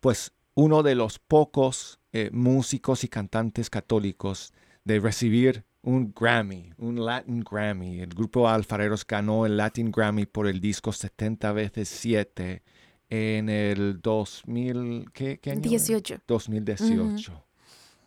pues 0.00 0.32
uno 0.54 0.82
de 0.82 0.94
los 0.94 1.18
pocos 1.18 1.98
eh, 2.12 2.30
músicos 2.32 3.04
y 3.04 3.08
cantantes 3.08 3.68
católicos 3.68 4.52
de 4.84 5.00
recibir 5.00 5.64
un 5.82 6.12
Grammy, 6.18 6.72
un 6.78 7.04
Latin 7.04 7.44
Grammy. 7.48 8.00
El 8.00 8.10
grupo 8.10 8.48
Alfareros 8.48 9.06
ganó 9.06 9.46
el 9.46 9.56
Latin 9.56 9.90
Grammy 9.90 10.26
por 10.26 10.46
el 10.46 10.60
disco 10.60 10.92
70 10.92 11.52
veces 11.52 11.88
7 11.88 12.62
en 13.10 13.48
el 13.48 14.00
2000, 14.00 15.10
¿qué, 15.12 15.40
año? 15.46 15.60
18. 15.60 16.20
2018. 16.26 17.44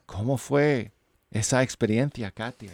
¿Cómo 0.05 0.37
fue 0.37 0.91
esa 1.31 1.63
experiencia, 1.63 2.31
Katia? 2.31 2.71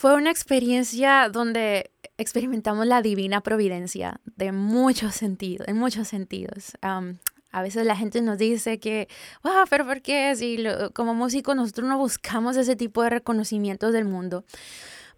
Fue 0.00 0.14
una 0.14 0.30
experiencia 0.30 1.28
donde 1.28 1.90
experimentamos 2.16 2.86
la 2.86 3.02
divina 3.02 3.42
providencia 3.42 4.22
de 4.34 4.50
muchos 4.50 5.14
sentidos, 5.14 5.68
en 5.68 5.76
muchos 5.76 6.08
sentidos. 6.08 6.72
a 6.80 7.62
veces 7.62 7.84
la 7.84 7.94
gente 7.94 8.22
nos 8.22 8.38
dice 8.38 8.80
que, 8.80 9.08
wow, 9.42 9.66
pero 9.68 9.84
¿por 9.84 10.00
qué? 10.00 10.34
Si 10.36 10.64
como 10.94 11.12
músicos 11.12 11.54
nosotros 11.54 11.86
no 11.86 11.98
buscamos 11.98 12.56
ese 12.56 12.76
tipo 12.76 13.02
de 13.02 13.10
reconocimientos 13.10 13.92
del 13.92 14.06
mundo. 14.06 14.46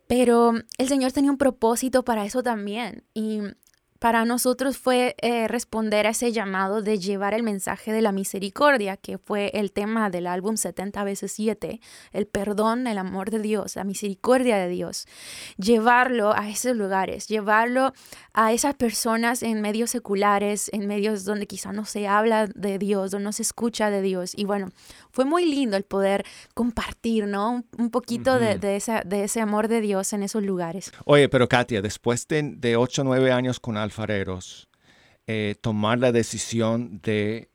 Pero 0.09 0.55
el 0.79 0.89
Señor 0.89 1.13
tenía 1.13 1.31
un 1.31 1.39
propósito 1.39 2.05
para 2.05 2.25
eso 2.25 2.43
también. 2.43 3.05
Y 3.15 3.39
para 4.03 4.25
nosotros 4.25 4.79
fue 4.79 5.15
eh, 5.23 5.47
responder 5.47 6.09
a 6.09 6.11
ese 6.11 6.33
llamado 6.33 6.83
de 6.83 6.99
llevar 6.99 7.35
el 7.35 7.45
mensaje 7.45 7.93
de 7.93 8.03
la 8.03 8.11
misericordia, 8.11 8.97
que 8.97 9.17
fue 9.17 9.53
el 9.55 9.71
tema 9.71 10.11
del 10.11 10.27
álbum 10.27 10.57
70 10.57 11.05
veces 11.05 11.31
7, 11.31 11.81
el 12.11 12.27
perdón, 12.27 12.89
el 12.89 12.99
amor 12.99 13.31
de 13.31 13.39
Dios, 13.39 13.77
la 13.77 13.85
misericordia 13.85 14.57
de 14.57 14.67
Dios. 14.67 15.07
Llevarlo 15.57 16.37
a 16.37 16.49
esos 16.49 16.77
lugares, 16.77 17.29
llevarlo 17.29 17.93
a 18.33 18.53
esas 18.53 18.75
personas 18.75 19.45
en 19.45 19.61
medios 19.61 19.91
seculares, 19.91 20.69
en 20.73 20.89
medios 20.89 21.25
donde 21.25 21.47
quizá 21.47 21.73
no 21.73 21.85
se 21.85 22.09
habla 22.09 22.49
de 22.49 22.79
Dios, 22.79 23.13
donde 23.13 23.27
no 23.27 23.33
se 23.33 23.43
escucha 23.43 23.89
de 23.91 24.03
Dios. 24.03 24.33
Y 24.37 24.47
bueno, 24.47 24.73
fue 25.13 25.25
muy 25.25 25.45
lindo 25.45 25.77
el 25.77 25.85
poder 25.85 26.25
compartir, 26.55 27.27
¿no? 27.27 27.65
Un, 27.79 27.91
poquito 27.91 28.39
de, 28.39 28.59
de, 28.59 28.83
de, 29.05 29.25
ese 29.25 29.41
amor 29.41 29.69
de 29.69 29.81
Dios 29.81 30.13
en 30.13 30.23
esos 30.23 30.43
lugares. 30.43 30.93
Oye, 31.05 31.29
pero 31.29 31.49
Katia, 31.49 31.83
después 31.83 32.27
de, 32.29 32.43
de 32.57 32.77
8 32.77 33.03
o 33.03 33.05
9 33.05 33.31
años 33.31 33.61
con 33.61 33.77
alfareros, 33.77 34.69
eh, 35.29 35.55
tomar 35.61 35.99
la 35.99 36.11
decisión 36.11 37.01
de 37.03 37.52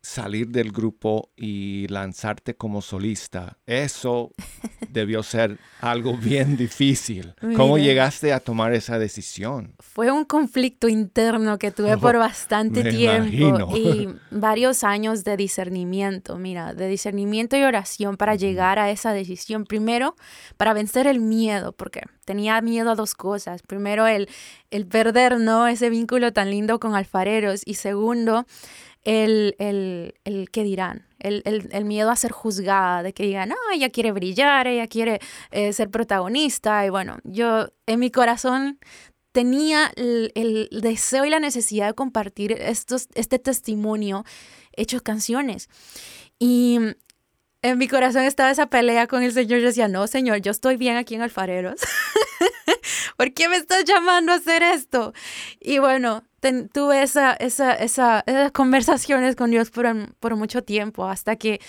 salir 0.00 0.48
del 0.48 0.72
grupo 0.72 1.30
y 1.36 1.86
lanzarte 1.88 2.54
como 2.54 2.82
solista. 2.82 3.58
Eso 3.66 4.32
debió 4.88 5.22
ser 5.22 5.58
algo 5.80 6.16
bien 6.16 6.56
difícil. 6.56 7.34
¿Cómo 7.56 7.78
llegaste 7.78 8.32
a 8.32 8.40
tomar 8.40 8.72
esa 8.72 8.98
decisión? 8.98 9.74
Fue 9.78 10.10
un 10.10 10.24
conflicto 10.24 10.88
interno 10.88 11.58
que 11.58 11.70
tuve 11.70 11.96
por 11.98 12.16
bastante 12.16 12.84
tiempo 12.84 13.76
y 13.76 14.08
varios 14.30 14.84
años 14.84 15.24
de 15.24 15.36
discernimiento, 15.36 16.38
mira, 16.38 16.74
de 16.74 16.88
discernimiento 16.88 17.56
y 17.56 17.62
oración 17.62 18.16
para 18.16 18.34
llegar 18.34 18.78
a 18.78 18.90
esa 18.90 19.12
decisión. 19.12 19.64
Primero, 19.64 20.16
para 20.56 20.72
vencer 20.72 21.06
el 21.06 21.20
miedo, 21.20 21.72
porque 21.72 22.02
tenía 22.24 22.60
miedo 22.60 22.90
a 22.90 22.94
dos 22.94 23.14
cosas. 23.14 23.62
Primero, 23.62 24.06
el, 24.06 24.28
el 24.70 24.86
perder, 24.86 25.38
¿no? 25.38 25.66
Ese 25.66 25.90
vínculo 25.90 26.32
tan 26.32 26.50
lindo 26.50 26.78
con 26.78 26.94
alfareros 26.94 27.62
y 27.64 27.74
segundo, 27.74 28.46
el, 29.04 29.54
el, 29.58 30.14
el 30.24 30.50
que 30.50 30.64
dirán, 30.64 31.06
el, 31.18 31.42
el, 31.44 31.84
miedo 31.84 32.10
a 32.10 32.16
ser 32.16 32.32
juzgada, 32.32 33.02
de 33.02 33.12
que 33.12 33.24
digan, 33.24 33.48
no, 33.48 33.56
ella 33.72 33.90
quiere 33.90 34.12
brillar, 34.12 34.66
ella 34.66 34.86
quiere 34.86 35.20
eh, 35.50 35.72
ser 35.72 35.90
protagonista. 35.90 36.84
Y 36.86 36.90
bueno, 36.90 37.18
yo 37.24 37.68
en 37.86 38.00
mi 38.00 38.10
corazón 38.10 38.78
tenía 39.32 39.92
el, 39.96 40.68
deseo 40.82 41.24
y 41.24 41.30
la 41.30 41.40
necesidad 41.40 41.86
de 41.86 41.94
compartir 41.94 42.52
estos, 42.52 43.08
este 43.14 43.38
testimonio 43.38 44.24
hecho 44.72 45.00
canciones. 45.02 45.68
Y 46.38 46.78
en 47.62 47.78
mi 47.78 47.88
corazón 47.88 48.22
estaba 48.22 48.50
esa 48.50 48.66
pelea 48.66 49.06
con 49.06 49.22
el 49.22 49.32
Señor. 49.32 49.60
Yo 49.60 49.66
decía, 49.66 49.88
no, 49.88 50.06
Señor, 50.06 50.38
yo 50.38 50.50
estoy 50.50 50.76
bien 50.76 50.96
aquí 50.96 51.14
en 51.14 51.22
Alfareros. 51.22 51.80
¿Por 53.18 53.34
qué 53.34 53.48
me 53.48 53.56
estás 53.56 53.84
llamando 53.84 54.30
a 54.30 54.36
hacer 54.36 54.62
esto? 54.62 55.12
Y 55.60 55.78
bueno, 55.80 56.22
ten- 56.38 56.68
tuve 56.68 57.02
esa, 57.02 57.32
esa, 57.34 57.74
esa- 57.74 58.22
esas 58.26 58.52
conversaciones 58.52 59.34
con 59.34 59.50
Dios 59.50 59.70
por, 59.70 60.14
por 60.20 60.36
mucho 60.36 60.62
tiempo, 60.62 61.04
hasta 61.04 61.34
que, 61.34 61.60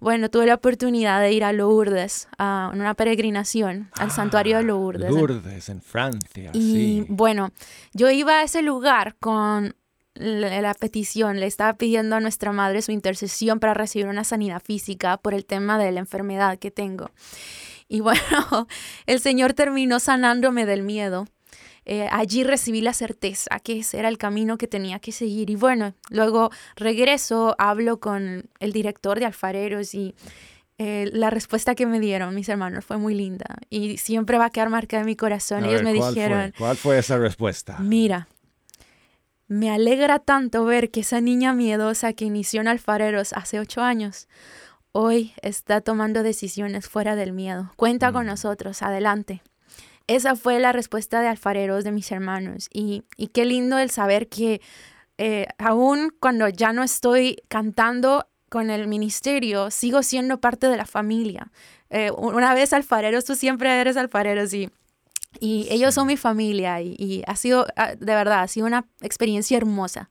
bueno, 0.00 0.28
tuve 0.28 0.46
la 0.46 0.54
oportunidad 0.56 1.20
de 1.20 1.30
ir 1.32 1.44
a 1.44 1.52
Lourdes, 1.52 2.26
a 2.36 2.70
una 2.74 2.94
peregrinación 2.94 3.90
al 4.00 4.10
santuario 4.10 4.56
de 4.56 4.64
Lourdes. 4.64 5.08
Lourdes, 5.08 5.68
en 5.68 5.80
Francia, 5.82 6.50
Y 6.52 6.58
sí. 7.04 7.06
bueno, 7.08 7.52
yo 7.94 8.10
iba 8.10 8.40
a 8.40 8.42
ese 8.42 8.62
lugar 8.62 9.14
con 9.20 9.76
la, 10.14 10.60
la 10.60 10.74
petición, 10.74 11.38
le 11.38 11.46
estaba 11.46 11.74
pidiendo 11.74 12.16
a 12.16 12.20
nuestra 12.20 12.50
madre 12.50 12.82
su 12.82 12.90
intercesión 12.90 13.60
para 13.60 13.72
recibir 13.74 14.08
una 14.08 14.24
sanidad 14.24 14.60
física 14.60 15.16
por 15.16 15.32
el 15.32 15.44
tema 15.44 15.78
de 15.78 15.92
la 15.92 16.00
enfermedad 16.00 16.58
que 16.58 16.72
tengo. 16.72 17.12
Y 17.88 18.00
bueno, 18.00 18.66
el 19.06 19.20
Señor 19.20 19.54
terminó 19.54 19.98
sanándome 20.00 20.66
del 20.66 20.82
miedo. 20.82 21.26
Eh, 21.84 22.06
allí 22.12 22.44
recibí 22.44 22.82
la 22.82 22.92
certeza 22.92 23.58
que 23.60 23.78
ese 23.78 23.98
era 23.98 24.08
el 24.08 24.18
camino 24.18 24.58
que 24.58 24.66
tenía 24.66 24.98
que 24.98 25.10
seguir. 25.10 25.48
Y 25.48 25.56
bueno, 25.56 25.94
luego 26.10 26.50
regreso, 26.76 27.54
hablo 27.58 27.98
con 27.98 28.50
el 28.60 28.72
director 28.72 29.18
de 29.18 29.24
Alfareros 29.24 29.94
y 29.94 30.14
eh, 30.76 31.08
la 31.12 31.30
respuesta 31.30 31.74
que 31.74 31.86
me 31.86 31.98
dieron 31.98 32.34
mis 32.34 32.48
hermanos 32.50 32.84
fue 32.84 32.98
muy 32.98 33.14
linda 33.14 33.56
y 33.70 33.96
siempre 33.96 34.36
va 34.36 34.44
a 34.44 34.50
quedar 34.50 34.68
marcada 34.68 35.00
en 35.00 35.06
mi 35.06 35.16
corazón. 35.16 35.64
A 35.64 35.68
Ellos 35.68 35.82
ver, 35.82 35.92
me 35.94 35.98
¿cuál 35.98 36.12
fue? 36.12 36.22
dijeron, 36.22 36.54
¿Cuál 36.58 36.76
fue 36.76 36.98
esa 36.98 37.16
respuesta? 37.16 37.78
Mira, 37.78 38.28
me 39.46 39.70
alegra 39.70 40.18
tanto 40.18 40.64
ver 40.66 40.90
que 40.90 41.00
esa 41.00 41.22
niña 41.22 41.54
miedosa 41.54 42.12
que 42.12 42.26
inició 42.26 42.60
en 42.60 42.68
Alfareros 42.68 43.32
hace 43.32 43.58
ocho 43.58 43.80
años, 43.80 44.28
hoy 44.92 45.32
está 45.42 45.80
tomando 45.80 46.22
decisiones 46.22 46.88
fuera 46.88 47.16
del 47.16 47.32
miedo. 47.32 47.72
Cuenta 47.76 48.12
con 48.12 48.24
Mm. 48.24 48.28
nosotros, 48.28 48.82
adelante. 48.82 49.42
Esa 50.06 50.36
fue 50.36 50.58
la 50.58 50.72
respuesta 50.72 51.20
de 51.20 51.28
Alfareros 51.28 51.84
de 51.84 51.92
mis 51.92 52.10
hermanos. 52.10 52.68
Y, 52.72 53.04
y 53.16 53.28
qué 53.28 53.44
lindo 53.44 53.78
el 53.78 53.90
saber 53.90 54.28
que 54.28 54.60
eh, 55.18 55.46
aún 55.58 56.12
cuando 56.20 56.48
ya 56.48 56.72
no 56.72 56.82
estoy 56.82 57.42
cantando 57.48 58.28
con 58.48 58.70
el 58.70 58.88
ministerio, 58.88 59.70
sigo 59.70 60.02
siendo 60.02 60.40
parte 60.40 60.68
de 60.68 60.76
la 60.76 60.86
familia. 60.86 61.50
Eh, 61.90 62.10
una 62.16 62.54
vez 62.54 62.72
alfareros, 62.72 63.24
tú 63.24 63.34
siempre 63.34 63.80
eres 63.80 63.96
alfareros 63.96 64.52
y 64.54 64.70
y 65.40 65.68
ellos 65.70 65.94
son 65.94 66.06
mi 66.06 66.16
familia 66.16 66.80
y, 66.80 66.96
y 66.98 67.22
ha 67.26 67.36
sido, 67.36 67.66
ah, 67.76 67.94
de 67.94 68.14
verdad, 68.14 68.40
ha 68.40 68.48
sido 68.48 68.66
una 68.66 68.86
experiencia 69.02 69.58
hermosa. 69.58 70.08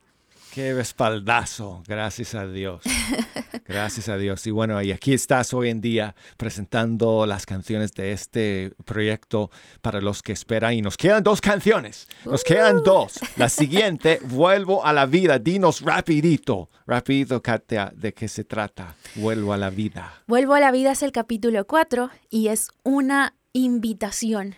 Qué 0.53 0.73
respaldazo, 0.73 1.83
gracias 1.87 2.35
a 2.35 2.47
Dios. 2.47 2.81
Gracias 3.67 4.07
a 4.07 4.17
Dios. 4.17 4.47
Y 4.47 4.51
bueno, 4.51 4.81
y 4.81 4.93
aquí 4.93 5.13
estás 5.13 5.53
hoy 5.53 5.69
en 5.69 5.81
día 5.81 6.15
presentando 6.37 7.25
las 7.25 7.45
canciones 7.45 7.93
de 7.93 8.13
este 8.13 8.71
proyecto 8.85 9.51
para 9.81 9.99
los 9.99 10.23
que 10.23 10.31
esperan. 10.31 10.73
Y 10.73 10.81
nos 10.81 10.95
quedan 10.95 11.21
dos 11.21 11.41
canciones. 11.41 12.07
Nos 12.23 12.45
quedan 12.45 12.81
dos. 12.83 13.19
La 13.35 13.49
siguiente, 13.49 14.19
Vuelvo 14.29 14.85
a 14.85 14.93
la 14.93 15.05
vida. 15.05 15.37
Dinos 15.37 15.81
rapidito, 15.81 16.69
rapidito, 16.85 17.41
Katia, 17.41 17.91
de 17.93 18.13
qué 18.13 18.29
se 18.29 18.45
trata. 18.45 18.95
Vuelvo 19.15 19.51
a 19.51 19.57
la 19.57 19.69
vida. 19.69 20.13
Vuelvo 20.27 20.53
a 20.53 20.59
la 20.59 20.71
vida 20.71 20.91
es 20.91 21.03
el 21.03 21.11
capítulo 21.11 21.65
4 21.67 22.09
y 22.29 22.47
es 22.47 22.69
una 22.83 23.35
invitación 23.51 24.55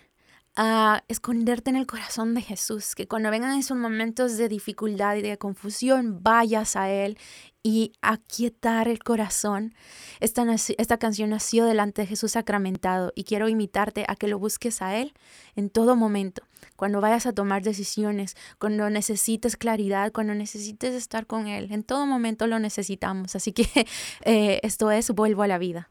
a 0.62 1.06
esconderte 1.08 1.70
en 1.70 1.78
el 1.78 1.88
corazón 1.88 2.34
de 2.34 2.42
Jesús, 2.42 2.94
que 2.94 3.08
cuando 3.08 3.32
vengan 3.32 3.58
esos 3.58 3.78
momentos 3.78 4.36
de 4.36 4.50
dificultad 4.50 5.16
y 5.16 5.22
de 5.22 5.38
confusión, 5.38 6.22
vayas 6.22 6.76
a 6.76 6.90
Él 6.90 7.18
y 7.64 7.94
aquietar 8.02 8.90
el 8.90 9.00
corazón. 9.00 9.74
Esta, 10.20 10.46
esta 10.78 10.98
canción 10.98 11.30
nació 11.30 11.64
delante 11.64 12.02
de 12.02 12.08
Jesús 12.08 12.34
sacramentado 12.34 13.14
y 13.16 13.24
quiero 13.24 13.48
invitarte 13.48 14.04
a 14.10 14.18
que 14.18 14.28
lo 14.28 14.38
busques 14.38 14.82
a 14.82 14.98
Él 14.98 15.14
en 15.56 15.70
todo 15.70 15.96
momento, 15.96 16.44
cuando 16.76 17.00
vayas 17.00 17.26
a 17.26 17.32
tomar 17.32 17.64
decisiones, 17.64 18.36
cuando 18.60 18.90
necesites 18.90 19.56
claridad, 19.56 20.12
cuando 20.12 20.36
necesites 20.36 20.94
estar 20.94 21.26
con 21.26 21.48
Él, 21.48 21.72
en 21.72 21.84
todo 21.84 22.06
momento 22.06 22.48
lo 22.48 22.60
necesitamos. 22.60 23.34
Así 23.34 23.54
que 23.54 23.66
eh, 24.26 24.60
esto 24.64 24.92
es 24.92 25.10
Vuelvo 25.12 25.44
a 25.44 25.48
la 25.48 25.58
vida. 25.58 25.90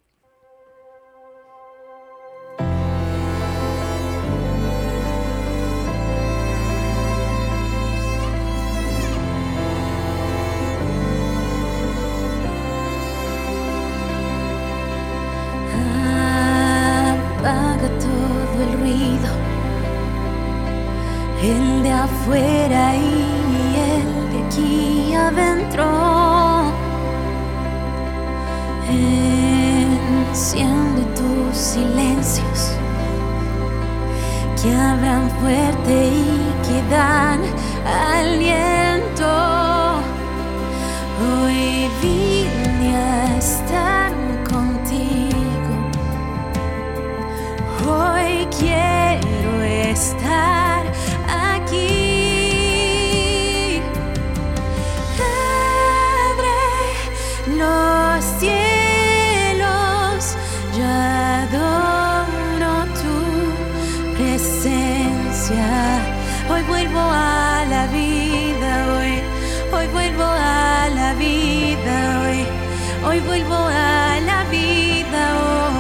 Hoy 73.19 73.27
vuelvo 73.27 73.55
a 73.55 74.21
la 74.21 74.45
vida, 74.51 75.37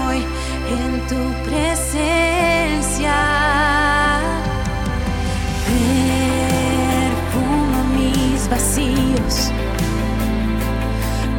hoy 0.06 0.24
en 0.70 1.00
tu 1.06 1.32
presencia. 1.48 3.16
Perfumo 7.26 7.84
mis 7.96 8.48
vacíos 8.48 9.52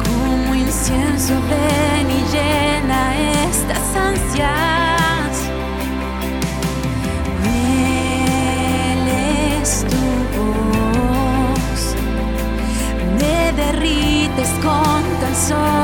como 0.04 0.54
incienso 0.54 1.34
ven 1.50 2.10
y 2.10 2.22
llena 2.32 3.00
estas 3.48 3.96
ansias. 3.96 4.58
Voz, 10.36 11.82
me 13.18 13.52
derrites 13.52 14.50
con 14.62 15.02
tan 15.20 15.34
solo 15.36 15.79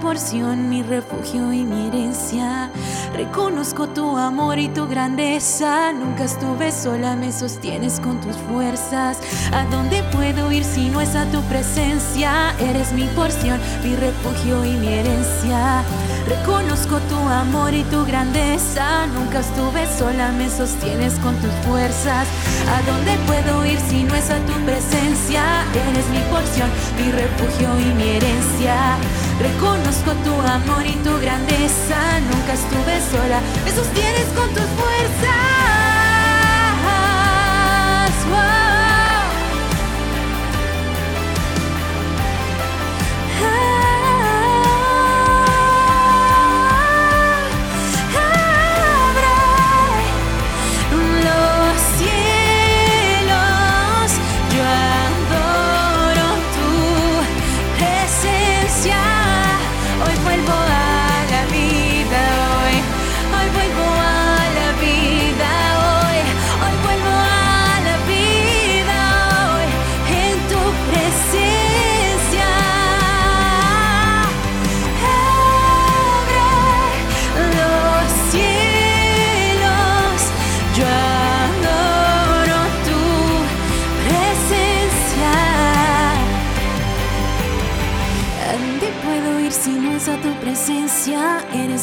porción, 0.00 0.68
mi 0.68 0.82
refugio 0.82 1.52
y 1.52 1.64
mi 1.64 1.88
herencia. 1.88 2.70
Reconozco 3.14 3.88
tu 3.88 4.16
amor 4.16 4.58
y 4.58 4.68
tu 4.68 4.86
grandeza. 4.86 5.92
Nunca 5.92 6.24
estuve 6.24 6.72
sola, 6.72 7.16
me 7.16 7.32
sostienes 7.32 8.00
con 8.00 8.20
tus 8.20 8.36
fuerzas. 8.36 9.18
¿A 9.52 9.64
dónde 9.66 10.02
puedo 10.12 10.50
ir 10.52 10.64
si 10.64 10.88
no 10.88 11.00
es 11.00 11.14
a 11.14 11.24
tu 11.26 11.40
presencia? 11.42 12.54
Eres 12.58 12.92
mi 12.92 13.04
porción, 13.14 13.60
mi 13.84 13.94
refugio 13.96 14.64
y 14.64 14.72
mi 14.76 14.88
herencia. 14.88 15.82
Reconozco 16.26 16.99
amor 17.28 17.74
y 17.74 17.82
tu 17.84 18.04
grandeza. 18.04 19.06
Nunca 19.08 19.40
estuve 19.40 19.86
sola, 19.98 20.32
me 20.32 20.48
sostienes 20.48 21.14
con 21.20 21.34
tus 21.36 21.52
fuerzas. 21.66 22.26
¿A 22.68 22.82
dónde 22.90 23.12
puedo 23.26 23.64
ir 23.66 23.78
si 23.88 24.02
no 24.04 24.14
es 24.14 24.30
a 24.30 24.38
tu 24.46 24.52
presencia? 24.64 25.42
Eres 25.88 26.06
mi 26.08 26.20
porción, 26.30 26.68
mi 26.98 27.10
refugio 27.12 27.68
y 27.80 27.94
mi 27.94 28.08
herencia. 28.16 28.96
Reconozco 29.40 30.12
tu 30.24 30.34
amor 30.40 30.84
y 30.86 30.96
tu 31.04 31.12
grandeza. 31.20 31.98
Nunca 32.30 32.52
estuve 32.52 33.00
sola, 33.10 33.40
me 33.64 33.70
sostienes 33.72 34.26
con 34.36 34.48
tus 34.50 34.68
fuerzas. 34.78 35.69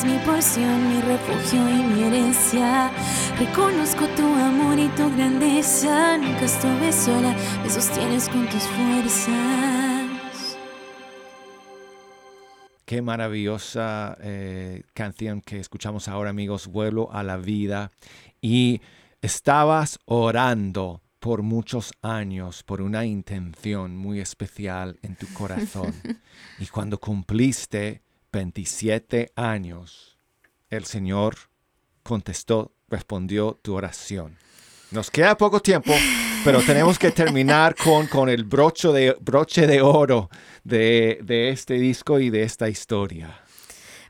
Mi 0.06 1.02
refugio 1.02 1.68
y 1.70 1.84
mi 1.84 2.04
herencia. 2.04 2.92
Reconozco 3.40 4.08
tu 4.10 4.24
amor 4.24 4.78
y 4.78 4.88
tu 4.90 5.10
grandeza. 5.16 6.18
Nunca 6.18 6.46
estuve 6.46 6.92
sola, 6.92 7.36
me 7.64 7.70
sostienes 7.70 8.30
con 8.30 8.48
tus 8.48 8.64
fuerzas. 8.64 10.58
Qué 12.86 13.02
maravillosa 13.02 14.18
eh, 14.22 14.84
canción 14.94 15.42
que 15.42 15.60
escuchamos 15.60 16.08
ahora, 16.08 16.30
amigos. 16.30 16.68
Vuelo 16.68 17.12
a 17.12 17.24
la 17.24 17.38
vida. 17.38 17.92
Y 18.40 18.82
estabas 19.22 19.98
orando 20.06 21.02
por 21.20 21.42
muchos 21.42 21.92
años 22.04 22.62
por 22.64 22.82
una 22.82 23.06
intención 23.06 23.98
muy 23.98 24.20
especial 24.20 25.00
en 25.02 25.16
tu 25.16 25.28
corazón. 25.34 25.94
y 26.60 26.68
cuando 26.68 27.00
cumpliste 27.00 28.04
27 28.32 29.32
años, 29.36 30.18
el 30.70 30.86
Señor 30.86 31.36
contestó, 32.04 32.74
respondió 32.90 33.60
tu 33.62 33.76
oración. 33.76 34.38
Nos 34.92 35.12
queda 35.12 35.38
poco 35.38 35.60
tiempo, 35.60 35.94
pero 36.44 36.62
tenemos 36.62 36.98
que 36.98 37.12
terminar 37.12 37.76
con, 37.76 38.08
con 38.08 38.30
el 38.30 38.44
broche 38.44 38.90
de, 38.90 39.18
broche 39.20 39.68
de 39.68 39.82
oro 39.82 40.30
de, 40.64 41.20
de 41.24 41.50
este 41.50 41.76
disco 41.76 42.20
y 42.20 42.30
de 42.30 42.44
esta 42.44 42.70
historia. 42.70 43.42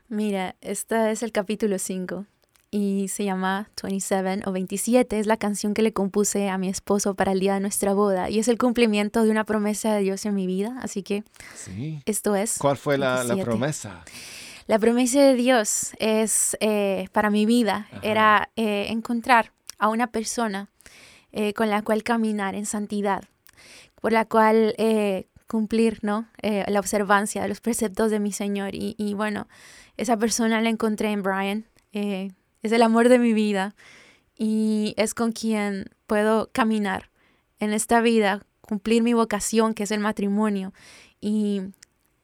Mira, 0.08 0.56
este 0.60 1.10
es 1.10 1.22
el 1.22 1.32
capítulo 1.32 1.78
5 1.78 2.26
y 2.70 3.08
se 3.08 3.24
llama 3.24 3.70
27 3.82 4.42
o 4.46 4.52
27. 4.52 5.18
Es 5.18 5.26
la 5.26 5.36
canción 5.36 5.74
que 5.74 5.82
le 5.82 5.92
compuse 5.92 6.48
a 6.50 6.58
mi 6.58 6.68
esposo 6.68 7.14
para 7.14 7.32
el 7.32 7.40
día 7.40 7.54
de 7.54 7.60
nuestra 7.60 7.94
boda 7.94 8.28
y 8.28 8.38
es 8.38 8.48
el 8.48 8.58
cumplimiento 8.58 9.24
de 9.24 9.30
una 9.30 9.44
promesa 9.44 9.94
de 9.94 10.02
Dios 10.02 10.26
en 10.26 10.34
mi 10.34 10.46
vida. 10.46 10.76
Así 10.82 11.02
que 11.02 11.24
sí. 11.54 12.02
esto 12.04 12.36
es. 12.36 12.56
¿Cuál 12.58 12.76
fue 12.76 12.98
la, 12.98 13.24
la, 13.24 13.36
promesa? 13.42 14.04
La 14.66 14.78
promesa 14.78 15.20
de 15.20 15.34
Dios 15.34 15.92
es 15.98 16.56
eh, 16.60 17.08
para 17.12 17.30
mi 17.30 17.46
vida, 17.46 17.88
era 18.02 18.50
eh, 18.56 18.86
encontrar 18.90 19.52
a 19.78 19.88
una 19.88 20.08
persona 20.08 20.68
eh, 21.32 21.54
con 21.54 21.70
la 21.70 21.82
cual 21.82 22.02
caminar 22.02 22.54
en 22.54 22.66
santidad, 22.66 23.24
por 24.00 24.12
la 24.12 24.26
cual 24.26 24.74
cumplir 25.46 26.00
¿no? 26.02 26.28
la 26.42 26.78
observancia 26.78 27.40
de 27.40 27.48
los 27.48 27.62
preceptos 27.62 28.10
de 28.10 28.20
mi 28.20 28.30
Señor. 28.30 28.74
Y, 28.74 28.94
y 28.98 29.14
bueno, 29.14 29.48
esa 29.96 30.18
persona 30.18 30.60
la 30.60 30.68
encontré 30.68 31.12
en 31.12 31.22
Brian, 31.22 31.64
es 32.62 32.72
el 32.72 32.82
amor 32.82 33.08
de 33.08 33.18
mi 33.18 33.32
vida 33.32 33.74
y 34.36 34.94
es 34.96 35.14
con 35.14 35.32
quien 35.32 35.90
puedo 36.06 36.50
caminar 36.52 37.10
en 37.60 37.72
esta 37.72 38.00
vida, 38.00 38.42
cumplir 38.60 39.02
mi 39.02 39.14
vocación, 39.14 39.74
que 39.74 39.82
es 39.82 39.90
el 39.90 40.00
matrimonio. 40.00 40.72
Y 41.20 41.62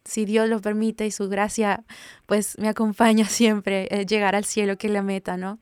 si 0.04 0.24
Dios 0.24 0.48
lo 0.48 0.60
permite 0.60 1.06
y 1.06 1.10
su 1.10 1.28
gracia 1.28 1.84
pues 2.26 2.56
me 2.58 2.68
acompaña 2.68 3.24
siempre, 3.28 3.88
eh, 3.90 4.06
llegar 4.06 4.34
al 4.34 4.44
cielo 4.44 4.76
que 4.76 4.86
es 4.86 4.92
la 4.92 5.02
meta, 5.02 5.36
¿no? 5.36 5.58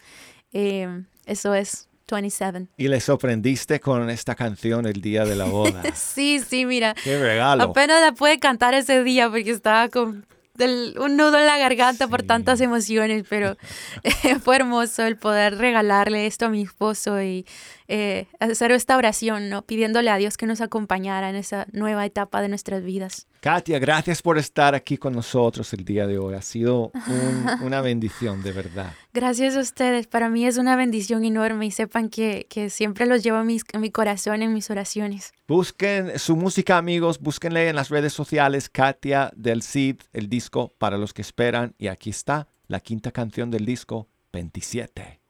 Eh, 0.53 1.05
eso 1.27 1.55
es 1.55 1.89
27. 2.11 2.68
Y 2.77 2.89
le 2.89 3.01
sorprendiste 3.01 3.81
con 3.81 4.11
esta 4.11 4.35
canción 4.35 4.87
el 4.87 5.01
día 5.01 5.25
de 5.25 5.35
la 5.35 5.45
boda. 5.47 5.83
sí, 5.95 6.41
sí, 6.47 6.66
mira. 6.66 6.95
Qué 7.03 7.18
regalo. 7.18 7.64
Apenas 7.64 8.01
la 8.01 8.12
pude 8.12 8.39
cantar 8.39 8.75
ese 8.75 9.03
día 9.03 9.31
porque 9.31 9.51
estaba 9.51 9.89
con 9.89 10.27
un 10.59 11.16
nudo 11.16 11.38
en 11.38 11.46
la 11.46 11.59
garganta 11.59 12.09
por 12.09 12.22
tantas 12.22 12.61
emociones, 12.61 13.24
pero 13.28 13.57
fue 14.42 14.57
hermoso 14.57 15.05
el 15.05 15.16
poder 15.16 15.57
regalarle 15.59 16.26
esto 16.26 16.46
a 16.46 16.48
mi 16.48 16.62
esposo 16.62 17.22
y 17.22 17.46
eh, 17.88 18.26
hacer 18.40 18.72
esta 18.72 18.96
oración, 18.96 19.50
¿no? 19.50 19.62
Pidiéndole 19.62 20.11
a 20.11 20.16
Dios 20.16 20.36
que 20.36 20.46
nos 20.46 20.61
acompañara 20.61 21.30
en 21.30 21.36
esa 21.36 21.66
nueva 21.72 22.07
etapa 22.07 22.40
de 22.40 22.48
nuestras 22.48 22.82
vidas. 22.82 23.26
Katia, 23.40 23.78
gracias 23.80 24.22
por 24.22 24.38
estar 24.38 24.74
aquí 24.74 24.96
con 24.96 25.12
nosotros 25.14 25.72
el 25.72 25.84
día 25.84 26.07
de 26.07 26.16
hoy. 26.16 26.34
Ha 26.34 26.42
sido 26.42 26.92
una 27.62 27.80
bendición, 27.80 28.42
de 28.42 28.53
verdad. 28.53 28.92
Gracias 29.12 29.57
a 29.57 29.61
ustedes. 29.61 30.07
Para 30.07 30.28
mí 30.28 30.46
es 30.46 30.59
una 30.59 30.76
bendición 30.76 31.24
enorme 31.24 31.66
y 31.66 31.70
sepan 31.70 32.09
que, 32.09 32.46
que 32.48 32.70
siempre 32.70 33.05
los 33.05 33.22
llevo 33.22 33.40
en, 33.40 33.50
en 33.50 33.80
mi 33.80 33.90
corazón, 33.90 34.42
en 34.42 34.55
mis 34.55 34.70
oraciones. 34.70 35.34
Busquen 35.48 36.18
su 36.18 36.36
música, 36.36 36.78
amigos. 36.78 37.18
Búsquenle 37.18 37.68
en 37.68 37.76
las 37.76 37.90
redes 37.90 38.12
sociales 38.12 38.70
Katia 38.70 39.30
del 39.36 39.62
Cid, 39.62 39.96
el 40.12 40.28
disco 40.28 40.41
para 40.51 40.99
los 40.99 41.12
que 41.12 41.22
esperan. 41.22 41.74
Y 41.78 41.88
aquí 41.88 42.11
está 42.11 42.49
la 42.66 42.80
quinta 42.80 43.12
canción 43.12 43.51
del 43.51 43.64
disco, 43.64 44.09
27. 44.32 45.22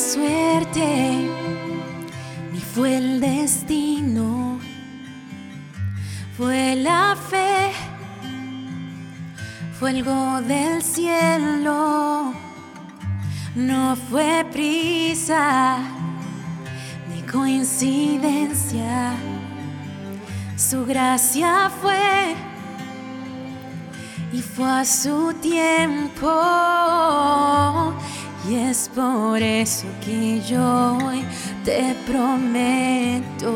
suerte, 0.00 1.28
ni 2.52 2.58
fue 2.58 2.96
el 2.96 3.20
destino, 3.20 4.58
fue 6.36 6.74
la 6.74 7.16
fe, 7.16 7.70
fue 9.80 9.90
algo 9.92 10.42
del 10.42 10.82
cielo, 10.82 12.34
no 13.54 13.96
fue 13.96 14.44
prisa 14.52 15.78
ni 17.08 17.22
coincidencia, 17.22 19.14
su 20.54 20.84
gracia 20.84 21.70
fue 21.80 22.36
y 24.34 24.42
fue 24.42 24.70
a 24.70 24.84
su 24.84 25.32
tiempo 25.40 26.30
y 28.50 28.56
es 28.56 28.90
por 28.94 29.40
eso 29.40 29.86
que 30.04 30.42
yo 30.42 30.98
te 31.64 31.96
prometo. 32.06 33.50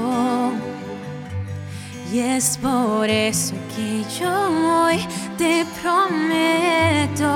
Y 2.15 2.21
es 2.21 2.57
por 2.59 3.11
eso 3.11 3.57
que 3.75 4.05
yo 4.21 4.31
hoy 4.31 5.05
te 5.37 5.67
prometo. 5.83 7.27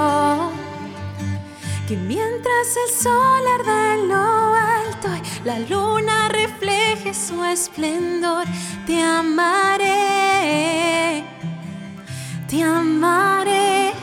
Que 1.88 1.96
mientras 1.96 2.76
el 2.86 2.90
sol 2.94 3.44
arda 3.58 3.94
en 3.94 4.08
lo 4.08 4.54
alto 4.54 5.08
y 5.16 5.20
la 5.44 5.58
luna 5.58 6.28
refleje 6.28 7.12
su 7.12 7.42
esplendor, 7.44 8.44
te 8.86 9.02
amaré, 9.02 10.44
te 12.48 12.62
amaré 12.62 13.94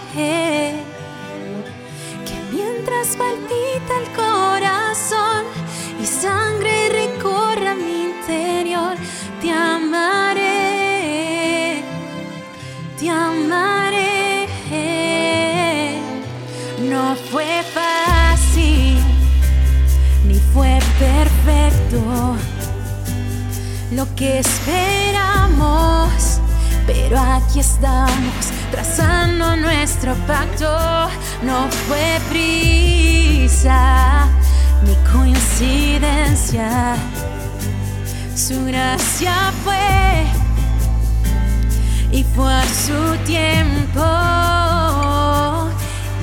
mientras 2.52 3.16
palpita 3.16 3.98
el 4.02 4.08
corazón 4.16 5.46
perfecto 21.26 22.36
lo 23.92 24.06
que 24.16 24.40
esperamos, 24.40 26.10
pero 26.86 27.18
aquí 27.20 27.60
estamos 27.60 28.52
trazando 28.72 29.56
nuestro 29.56 30.16
pacto. 30.28 30.68
No 31.44 31.70
fue 31.88 32.20
prisa 32.30 34.28
ni 34.84 34.96
coincidencia, 35.12 36.96
su 38.36 38.66
gracia 38.66 39.54
fue 39.64 40.26
y 42.12 42.24
fue 42.36 42.54
a 42.54 42.64
su 42.66 43.18
tiempo. 43.26 44.02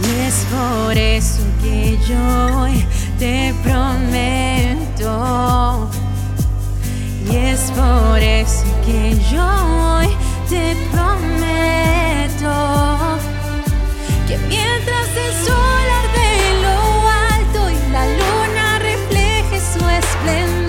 Y 0.03 0.07
es 0.27 0.47
por 0.51 0.99
eso 0.99 1.43
que 1.63 1.99
yo 2.09 2.61
hoy 2.61 2.85
te 3.19 3.55
prometo. 3.63 4.92
Y 5.03 5.07
es 7.37 7.73
por 7.73 8.19
eso 8.21 8.65
que 8.87 9.19
yo 9.33 9.45
hoy 9.45 10.09
te 10.49 10.77
prometo 10.93 12.53
que 14.29 14.39
mientras 14.47 15.09
el 15.17 15.33
sol 15.45 15.87
arde 16.03 16.31
lo 16.63 16.79
alto 17.35 17.61
y 17.69 17.79
la 17.91 18.05
luna 18.07 18.79
refleje 18.79 19.61
su 19.61 19.83
esplendor, 19.89 20.62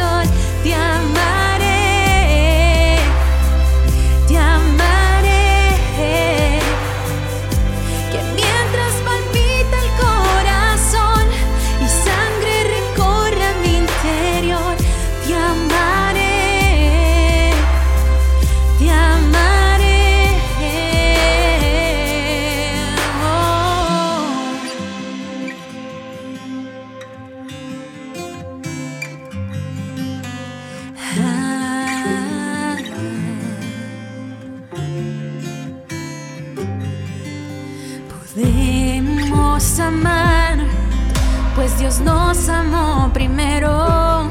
primero. 43.24 44.28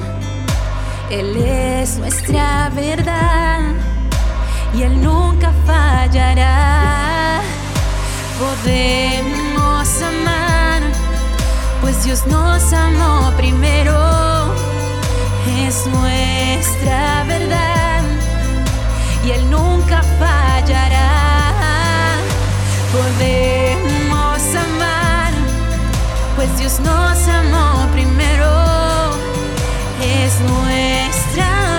Él 1.11 1.35
es 1.37 1.97
nuestra 1.97 2.71
verdad 2.75 3.61
y 4.75 4.83
Él 4.83 5.03
nunca 5.03 5.51
fallará. 5.65 7.41
Podemos 8.39 9.89
amar, 10.03 10.83
pues 11.81 12.05
Dios 12.05 12.27
nos 12.27 12.71
amó 12.75 13.33
primero. 13.39 14.53
Es 15.67 15.87
nuestra 15.87 17.25
verdad 17.25 18.03
y 19.25 19.31
Él 19.31 19.51
nunca 19.51 20.03
fallará. 20.21 21.09
Podemos 22.93 24.43
amar, 24.67 25.33
pues 26.37 26.59
Dios 26.59 26.79
nos 26.81 27.27
amó 27.29 27.87
primero. 27.93 28.62
Es 30.33 30.41
nuestra 30.41 31.72